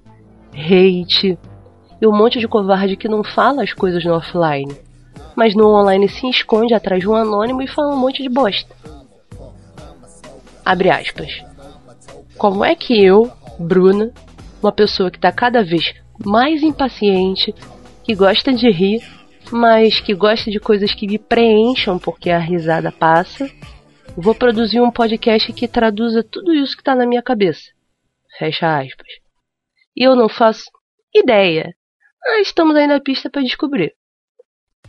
hate 0.56 1.38
e 2.02 2.08
um 2.08 2.16
monte 2.16 2.40
de 2.40 2.48
covarde 2.48 2.96
que 2.96 3.08
não 3.08 3.24
fala 3.24 3.64
as 3.64 3.74
coisas 3.74 4.04
no 4.04 4.14
offline, 4.16 4.76
mas 5.36 5.56
no 5.56 5.68
online 5.68 6.08
se 6.10 6.28
esconde 6.28 6.74
atrás 6.74 7.02
de 7.02 7.10
um 7.10 7.16
anônimo 7.16 7.62
e 7.62 7.68
fala 7.68 7.94
um 7.94 8.00
monte 8.00 8.24
de 8.24 8.30
bosta. 8.30 8.76
Abre 10.64 10.90
aspas. 10.90 11.44
Como 12.38 12.66
é 12.66 12.76
que 12.76 13.04
eu, 13.04 13.32
Bruna, 13.60 14.12
uma 14.62 14.72
pessoa 14.72 15.12
que 15.12 15.18
está 15.18 15.32
cada 15.32 15.64
vez 15.64 15.94
mais 16.26 16.64
impaciente, 16.64 17.54
que 18.04 18.16
gosta 18.16 18.54
de 18.54 18.70
rir, 18.70 19.04
mas 19.52 20.00
que 20.00 20.14
gosta 20.14 20.50
de 20.50 20.60
coisas 20.60 20.94
que 20.94 21.08
me 21.08 21.20
preencham 21.20 22.00
porque 22.00 22.30
a 22.30 22.40
risada 22.40 22.92
passa, 22.92 23.50
vou 24.18 24.34
produzir 24.34 24.82
um 24.82 24.92
podcast 24.92 25.52
que 25.54 25.68
traduza 25.68 26.24
tudo 26.24 26.54
isso 26.54 26.76
que 26.76 26.82
está 26.82 26.96
na 26.96 27.06
minha 27.06 27.22
cabeça. 27.22 27.72
Fecha 28.38 28.80
aspas 28.80 29.25
e 29.96 30.04
eu 30.04 30.16
não 30.16 30.30
faço 30.30 30.66
ideia. 31.14 31.74
Mas 32.24 32.48
estamos 32.48 32.76
aí 32.76 32.88
na 32.88 33.00
pista 33.00 33.30
para 33.30 33.42
descobrir. 33.42 33.94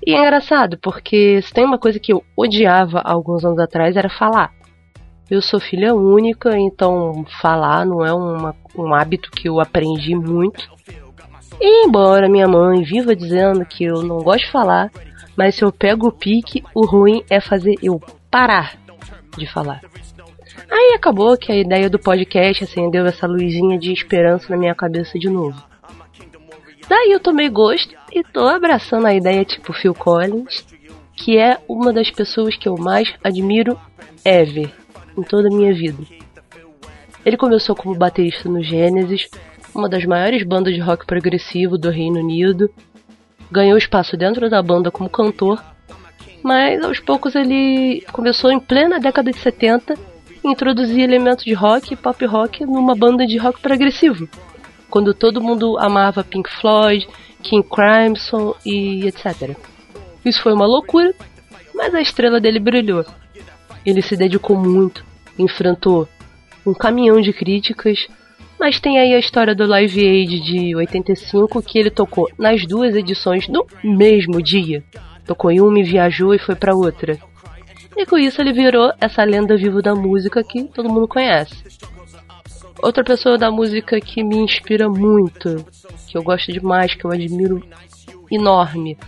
E 0.05 0.15
é 0.15 0.19
engraçado, 0.19 0.79
porque 0.79 1.41
se 1.43 1.53
tem 1.53 1.65
uma 1.65 1.79
coisa 1.79 1.99
que 1.99 2.13
eu 2.13 2.23
odiava 2.37 3.01
alguns 3.01 3.45
anos 3.45 3.59
atrás 3.59 3.97
era 3.97 4.11
falar. 4.11 4.53
Eu 5.31 5.43
sou 5.43 5.59
filha 5.59 5.95
única, 5.95 6.57
então 6.57 7.25
falar 7.41 7.85
não 7.85 8.05
é 8.05 8.13
uma, 8.13 8.55
um 8.77 8.95
hábito 8.95 9.31
que 9.31 9.49
eu 9.49 9.59
aprendi 9.61 10.15
muito. 10.15 10.69
E 11.61 11.87
embora 11.87 12.29
minha 12.29 12.47
mãe 12.47 12.83
viva 12.83 13.17
dizendo 13.17 13.65
que 13.65 13.85
eu 13.85 14.03
não 14.03 14.19
gosto 14.19 14.45
de 14.45 14.53
falar, 14.53 14.91
mas 15.37 15.55
se 15.55 15.65
eu 15.65 15.73
pego 15.73 16.09
o 16.09 16.13
pique, 16.13 16.63
o 16.75 16.87
ruim 16.87 17.25
é 17.31 17.41
fazer 17.41 17.75
eu 17.83 18.01
parar 18.31 18.79
de 19.37 19.47
falar. 19.47 19.81
Aí 20.71 20.95
acabou 20.95 21.37
que 21.37 21.53
a 21.53 21.57
ideia 21.57 21.89
do 21.89 21.99
podcast 21.99 22.65
acendeu 22.65 23.07
essa 23.07 23.27
luzinha 23.27 23.79
de 23.79 23.93
esperança 23.93 24.47
na 24.51 24.57
minha 24.57 24.75
cabeça 24.75 25.19
de 25.19 25.29
novo. 25.29 25.63
Daí 26.89 27.11
eu 27.13 27.21
tomei 27.21 27.49
gosto 27.49 27.95
e 28.13 28.23
tô 28.23 28.47
abraçando 28.47 29.07
a 29.07 29.15
ideia 29.15 29.45
tipo 29.45 29.73
Phil 29.73 29.95
Collins, 29.95 30.65
que 31.15 31.37
é 31.37 31.59
uma 31.69 31.93
das 31.93 32.11
pessoas 32.11 32.57
que 32.57 32.69
eu 32.69 32.77
mais 32.77 33.13
admiro 33.23 33.79
ever 34.25 34.71
em 35.17 35.23
toda 35.23 35.49
a 35.49 35.57
minha 35.57 35.73
vida. 35.73 36.03
Ele 37.25 37.37
começou 37.37 37.75
como 37.75 37.95
baterista 37.95 38.49
no 38.49 38.63
Genesis, 38.63 39.29
uma 39.75 39.89
das 39.89 40.05
maiores 40.05 40.45
bandas 40.45 40.75
de 40.75 40.81
rock 40.81 41.05
progressivo 41.07 41.77
do 41.77 41.91
Reino 41.91 42.21
Unido, 42.21 42.71
ganhou 43.51 43.77
espaço 43.77 44.17
dentro 44.17 44.49
da 44.49 44.63
banda 44.63 44.91
como 44.91 45.11
cantor, 45.11 45.63
mas 46.43 46.83
aos 46.85 47.01
poucos 47.01 47.35
ele 47.35 48.05
começou 48.13 48.53
em 48.53 48.61
plena 48.61 49.01
década 49.01 49.31
de 49.33 49.39
70 49.39 50.16
introduzir 50.51 51.01
elementos 51.01 51.45
de 51.45 51.53
rock 51.53 51.93
e 51.93 51.97
pop 51.97 52.25
rock 52.25 52.65
numa 52.65 52.95
banda 52.95 53.27
de 53.27 53.37
rock 53.37 53.61
progressivo. 53.61 54.29
Quando 54.89 55.13
todo 55.13 55.43
mundo 55.43 55.79
amava 55.79 56.25
Pink 56.25 56.51
Floyd, 56.61 57.07
King 57.43 57.67
Crimson 57.69 58.55
e 58.65 59.07
etc. 59.07 59.57
Isso 60.25 60.43
foi 60.43 60.53
uma 60.53 60.67
loucura, 60.67 61.15
mas 61.75 61.95
a 61.95 62.01
estrela 62.01 62.41
dele 62.41 62.59
brilhou. 62.59 63.05
Ele 63.85 64.03
se 64.03 64.17
dedicou 64.17 64.57
muito, 64.57 65.05
enfrentou 65.39 66.09
um 66.67 66.75
caminhão 66.75 67.21
de 67.21 67.33
críticas, 67.33 68.09
mas 68.59 68.81
tem 68.81 68.99
aí 68.99 69.15
a 69.15 69.19
história 69.19 69.55
do 69.55 69.67
Live 69.67 70.01
Aid 70.01 70.41
de 70.41 70.75
85 70.75 71.63
que 71.63 71.79
ele 71.79 71.91
tocou 71.91 72.29
nas 72.39 72.67
duas 72.67 72.95
edições 72.97 73.47
no 73.49 73.67
mesmo 73.85 74.43
dia. 74.43 74.83
Tocou 75.25 75.51
em 75.51 75.61
uma 75.61 75.79
e 75.79 75.83
viajou 75.83 76.35
e 76.35 76.39
foi 76.39 76.55
para 76.55 76.75
outra. 76.75 77.19
E 77.97 78.05
com 78.05 78.19
isso 78.19 78.41
ele 78.41 78.53
virou 78.53 78.93
essa 79.01 79.25
lenda 79.25 79.57
viva 79.57 79.81
da 79.81 79.95
música 79.95 80.45
que 80.45 80.65
todo 80.65 80.89
mundo 80.89 81.09
conhece. 81.09 81.57
Outra 82.83 83.03
pessoa 83.03 83.39
da 83.39 83.51
música 83.51 84.01
que 84.01 84.23
me 84.23 84.37
inspira 84.37 84.89
muito, 84.89 85.65
que 86.07 86.17
eu 86.17 86.23
gosto 86.23 86.53
demais, 86.53 86.95
que 86.95 87.05
eu 87.05 87.11
admiro 87.11 87.63
enorme, 88.31 88.99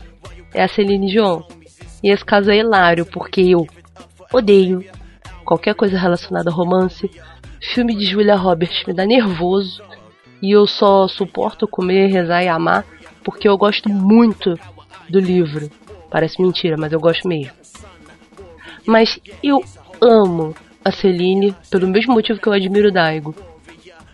é 0.54 0.62
a 0.62 0.68
Celine 0.68 1.10
Dion. 1.10 1.42
E 2.02 2.10
esse 2.10 2.24
caso 2.24 2.50
é 2.50 2.56
hilário, 2.56 3.04
porque 3.04 3.42
eu 3.42 3.66
odeio 4.32 4.84
qualquer 5.44 5.74
coisa 5.74 5.98
relacionada 5.98 6.48
a 6.48 6.52
romance. 6.52 7.10
Filme 7.74 7.94
de 7.94 8.06
Julia 8.06 8.36
Roberts 8.36 8.84
me 8.86 8.94
dá 8.94 9.04
nervoso. 9.04 9.82
E 10.40 10.52
eu 10.52 10.66
só 10.66 11.08
suporto 11.08 11.66
comer, 11.66 12.06
rezar 12.06 12.42
e 12.42 12.48
amar 12.48 12.84
porque 13.28 13.46
eu 13.46 13.58
gosto 13.58 13.90
muito 13.90 14.58
do 15.06 15.20
livro. 15.20 15.70
Parece 16.10 16.40
mentira, 16.40 16.76
mas 16.78 16.92
eu 16.92 16.98
gosto 16.98 17.28
mesmo. 17.28 17.52
Mas 18.88 19.20
eu 19.42 19.62
amo 20.00 20.54
a 20.82 20.90
Celine 20.90 21.54
pelo 21.70 21.86
mesmo 21.86 22.14
motivo 22.14 22.40
que 22.40 22.48
eu 22.48 22.54
admiro 22.54 22.88
o 22.88 22.90
Daigo. 22.90 23.34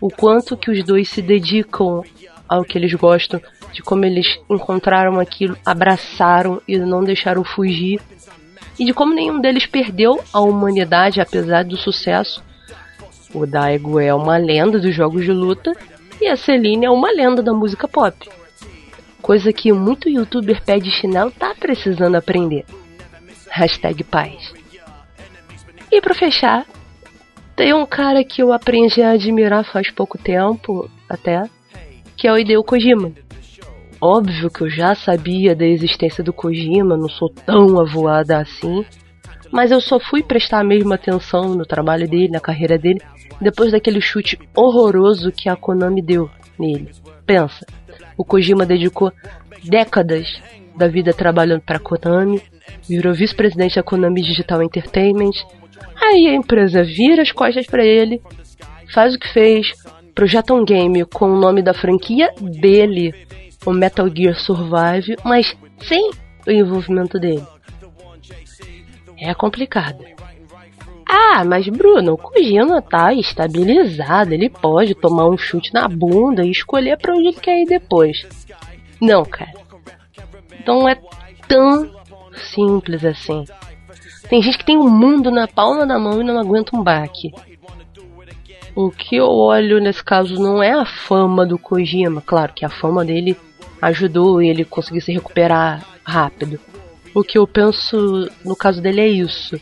O 0.01 0.09
quanto 0.09 0.57
que 0.57 0.69
os 0.69 0.83
dois 0.83 1.07
se 1.07 1.21
dedicam 1.21 2.03
ao 2.45 2.65
que 2.65 2.77
eles 2.77 2.93
gostam, 2.93 3.41
de 3.71 3.81
como 3.81 4.03
eles 4.03 4.37
encontraram 4.49 5.17
aquilo, 5.17 5.57
abraçaram 5.65 6.61
e 6.67 6.77
não 6.77 7.05
deixaram 7.05 7.41
fugir, 7.41 8.01
e 8.77 8.83
de 8.83 8.93
como 8.93 9.15
nenhum 9.15 9.39
deles 9.39 9.65
perdeu 9.65 10.21
a 10.33 10.41
humanidade 10.41 11.21
apesar 11.21 11.63
do 11.63 11.77
sucesso. 11.77 12.43
O 13.33 13.45
Daigo 13.45 13.97
é 13.97 14.13
uma 14.13 14.35
lenda 14.35 14.77
dos 14.77 14.93
jogos 14.93 15.23
de 15.23 15.31
luta 15.31 15.71
e 16.19 16.27
a 16.27 16.35
Celine 16.35 16.85
é 16.85 16.91
uma 16.91 17.09
lenda 17.13 17.41
da 17.41 17.53
música 17.53 17.87
pop. 17.87 18.29
Coisa 19.21 19.53
que 19.53 19.71
muito 19.71 20.09
youtuber 20.09 20.61
pé 20.65 20.79
de 20.79 20.91
chinelo 20.91 21.31
tá 21.31 21.55
precisando 21.57 22.15
aprender. 22.15 22.65
Hashtag 23.49 24.03
paz. 24.03 24.64
E 25.95 26.01
para 26.01 26.13
fechar, 26.13 26.65
tem 27.55 27.73
um 27.73 27.85
cara 27.85 28.21
que 28.21 28.43
eu 28.43 28.51
aprendi 28.51 29.01
a 29.01 29.11
admirar 29.11 29.63
faz 29.63 29.89
pouco 29.89 30.17
tempo, 30.17 30.91
até, 31.07 31.43
que 32.17 32.27
é 32.27 32.33
o 32.33 32.37
Hideo 32.37 32.61
Kojima. 32.65 33.13
Óbvio 34.01 34.49
que 34.49 34.63
eu 34.63 34.69
já 34.69 34.93
sabia 34.93 35.55
da 35.55 35.65
existência 35.65 36.21
do 36.21 36.33
Kojima, 36.33 36.97
não 36.97 37.07
sou 37.07 37.29
tão 37.29 37.79
avoada 37.79 38.39
assim, 38.39 38.85
mas 39.49 39.71
eu 39.71 39.79
só 39.79 39.97
fui 39.97 40.21
prestar 40.21 40.59
a 40.59 40.65
mesma 40.65 40.95
atenção 40.95 41.55
no 41.55 41.65
trabalho 41.65 42.09
dele, 42.09 42.27
na 42.27 42.41
carreira 42.41 42.77
dele, 42.77 42.99
depois 43.39 43.71
daquele 43.71 44.01
chute 44.01 44.37
horroroso 44.53 45.31
que 45.31 45.47
a 45.47 45.55
Konami 45.55 46.01
deu 46.01 46.29
nele. 46.59 46.91
Pensa, 47.25 47.65
o 48.17 48.25
Kojima 48.25 48.65
dedicou 48.65 49.13
décadas 49.63 50.41
da 50.75 50.89
vida 50.89 51.13
trabalhando 51.13 51.61
para 51.61 51.77
a 51.77 51.79
Konami, 51.79 52.41
virou 52.85 53.13
vice-presidente 53.13 53.77
da 53.77 53.83
Konami 53.83 54.21
Digital 54.21 54.61
Entertainment. 54.61 55.31
Aí 56.01 56.27
a 56.27 56.33
empresa 56.33 56.83
vira 56.83 57.21
as 57.21 57.31
costas 57.31 57.65
para 57.65 57.83
ele, 57.83 58.21
faz 58.93 59.15
o 59.15 59.19
que 59.19 59.31
fez, 59.31 59.71
projeta 60.13 60.53
um 60.53 60.63
game 60.63 61.03
com 61.05 61.25
o 61.25 61.39
nome 61.39 61.61
da 61.61 61.73
franquia 61.73 62.29
dele, 62.39 63.13
o 63.65 63.71
Metal 63.71 64.07
Gear 64.13 64.35
Survive, 64.35 65.15
mas 65.23 65.55
sem 65.81 66.11
o 66.47 66.51
envolvimento 66.51 67.19
dele. 67.19 67.45
É 69.19 69.33
complicado. 69.33 70.03
Ah, 71.07 71.43
mas 71.45 71.67
Bruno, 71.67 72.13
o 72.13 72.17
Kojima 72.17 72.81
tá 72.81 73.13
estabilizado, 73.13 74.33
ele 74.33 74.49
pode 74.49 74.95
tomar 74.95 75.29
um 75.29 75.37
chute 75.37 75.73
na 75.73 75.87
bunda 75.87 76.43
e 76.43 76.51
escolher 76.51 76.97
para 76.97 77.13
onde 77.13 77.27
ele 77.27 77.39
quer 77.39 77.61
ir 77.61 77.65
depois. 77.65 78.25
Não, 78.99 79.23
cara. 79.23 79.51
Não 80.65 80.89
é 80.89 80.95
tão 81.47 81.91
simples 82.53 83.05
assim. 83.05 83.45
Tem 84.29 84.41
gente 84.41 84.57
que 84.57 84.65
tem 84.65 84.77
um 84.77 84.89
mundo 84.89 85.29
na 85.29 85.47
palma 85.47 85.85
da 85.85 85.99
mão 85.99 86.21
e 86.21 86.23
não 86.23 86.39
aguenta 86.39 86.75
um 86.75 86.83
baque. 86.83 87.31
O 88.75 88.89
que 88.89 89.15
eu 89.15 89.27
olho 89.27 89.79
nesse 89.79 90.03
caso 90.03 90.35
não 90.35 90.61
é 90.61 90.73
a 90.73 90.85
fama 90.85 91.45
do 91.45 91.57
Kojima, 91.57 92.21
claro 92.21 92.51
que 92.53 92.65
a 92.65 92.69
fama 92.69 93.05
dele 93.05 93.37
ajudou 93.81 94.41
ele 94.41 94.65
conseguir 94.65 95.01
se 95.01 95.13
recuperar 95.13 95.85
rápido. 96.03 96.59
O 97.13 97.23
que 97.23 97.37
eu 97.37 97.47
penso 97.47 98.29
no 98.43 98.55
caso 98.55 98.81
dele 98.81 99.01
é 99.01 99.07
isso. 99.07 99.59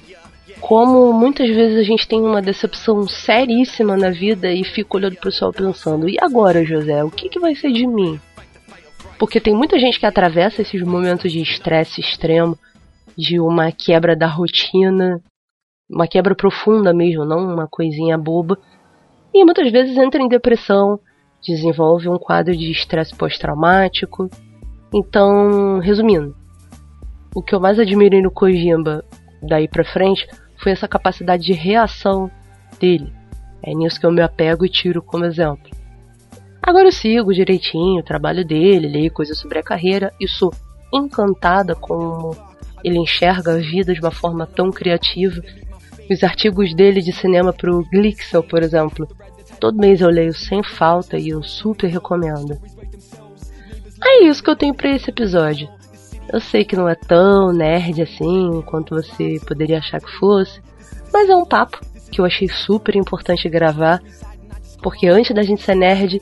Como 0.59 1.11
muitas 1.11 1.47
vezes 1.49 1.77
a 1.77 1.83
gente 1.83 2.07
tem 2.07 2.21
uma 2.21 2.41
decepção 2.41 3.07
seríssima 3.07 3.97
na 3.97 4.09
vida 4.09 4.51
e 4.51 4.63
fica 4.63 4.97
olhando 4.97 5.17
pro 5.17 5.31
céu 5.31 5.51
pensando: 5.51 6.09
e 6.09 6.17
agora, 6.19 6.65
José, 6.65 7.03
o 7.03 7.11
que, 7.11 7.29
que 7.29 7.39
vai 7.39 7.53
ser 7.53 7.71
de 7.71 7.85
mim? 7.85 8.19
Porque 9.19 9.39
tem 9.39 9.53
muita 9.53 9.77
gente 9.77 9.99
que 9.99 10.05
atravessa 10.05 10.61
esses 10.61 10.81
momentos 10.81 11.31
de 11.31 11.41
estresse 11.41 12.01
extremo, 12.01 12.57
de 13.17 13.39
uma 13.39 13.71
quebra 13.71 14.15
da 14.15 14.27
rotina, 14.27 15.21
uma 15.89 16.07
quebra 16.07 16.35
profunda 16.35 16.93
mesmo, 16.93 17.25
não 17.25 17.39
uma 17.39 17.67
coisinha 17.67 18.17
boba, 18.17 18.57
e 19.33 19.43
muitas 19.43 19.71
vezes 19.71 19.97
entra 19.97 20.21
em 20.21 20.27
depressão, 20.27 20.99
desenvolve 21.43 22.07
um 22.07 22.17
quadro 22.17 22.55
de 22.55 22.71
estresse 22.71 23.15
pós-traumático. 23.15 24.29
Então, 24.93 25.79
resumindo, 25.79 26.35
o 27.35 27.41
que 27.41 27.53
eu 27.53 27.59
mais 27.59 27.79
admirei 27.79 28.21
no 28.21 28.31
Kojima 28.31 29.03
daí 29.41 29.67
pra 29.67 29.83
frente 29.83 30.27
foi 30.57 30.71
essa 30.71 30.87
capacidade 30.87 31.43
de 31.43 31.53
reação 31.53 32.29
dele. 32.79 33.11
É 33.61 33.73
nisso 33.73 33.99
que 33.99 34.05
eu 34.05 34.11
me 34.11 34.21
apego 34.21 34.65
e 34.65 34.69
tiro 34.69 35.01
como 35.01 35.25
exemplo. 35.25 35.69
Agora 36.61 36.87
eu 36.87 36.91
sigo 36.91 37.33
direitinho 37.33 37.99
o 37.99 38.05
trabalho 38.05 38.45
dele, 38.45 38.87
leio 38.87 39.11
coisas 39.11 39.37
sobre 39.37 39.59
a 39.59 39.63
carreira 39.63 40.13
e 40.19 40.27
sou 40.27 40.53
encantada 40.93 41.75
como 41.75 42.35
ele 42.83 42.99
enxerga 42.99 43.53
a 43.53 43.57
vida 43.57 43.93
de 43.93 43.99
uma 43.99 44.11
forma 44.11 44.45
tão 44.45 44.71
criativa. 44.71 45.41
Os 46.09 46.23
artigos 46.23 46.75
dele 46.75 47.01
de 47.01 47.11
cinema 47.13 47.53
pro 47.53 47.85
Glixel, 47.89 48.43
por 48.43 48.61
exemplo, 48.61 49.07
todo 49.59 49.79
mês 49.79 50.01
eu 50.01 50.09
leio 50.09 50.33
sem 50.33 50.61
falta 50.63 51.17
e 51.17 51.29
eu 51.29 51.41
super 51.41 51.87
recomendo. 51.87 52.59
É 54.03 54.25
isso 54.25 54.43
que 54.43 54.49
eu 54.49 54.55
tenho 54.55 54.73
para 54.73 54.93
esse 54.93 55.09
episódio. 55.09 55.69
Eu 56.31 56.39
sei 56.39 56.65
que 56.65 56.75
não 56.75 56.89
é 56.89 56.95
tão 56.95 57.53
nerd 57.53 58.01
assim 58.01 58.61
quanto 58.65 58.95
você 58.95 59.39
poderia 59.47 59.77
achar 59.77 60.01
que 60.01 60.11
fosse, 60.17 60.61
mas 61.11 61.29
é 61.29 61.35
um 61.35 61.45
papo 61.45 61.79
que 62.11 62.19
eu 62.19 62.25
achei 62.25 62.47
super 62.47 62.95
importante 62.95 63.49
gravar, 63.49 64.01
porque 64.81 65.07
antes 65.07 65.33
da 65.33 65.41
gente 65.41 65.63
ser 65.63 65.75
nerd, 65.75 66.21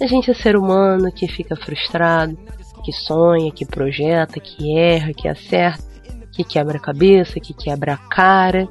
a 0.00 0.06
gente 0.06 0.30
é 0.30 0.34
ser 0.34 0.56
humano 0.56 1.12
que 1.12 1.28
fica 1.28 1.54
frustrado, 1.54 2.38
que 2.82 2.92
sonha, 2.92 3.52
que 3.52 3.66
projeta, 3.66 4.40
que 4.40 4.76
erra, 4.76 5.12
que 5.12 5.28
acerta, 5.28 5.84
que 6.32 6.44
quebra 6.44 6.76
a 6.76 6.80
cabeça, 6.80 7.40
que 7.40 7.52
quebra 7.52 7.94
a 7.94 7.96
cara. 7.96 8.68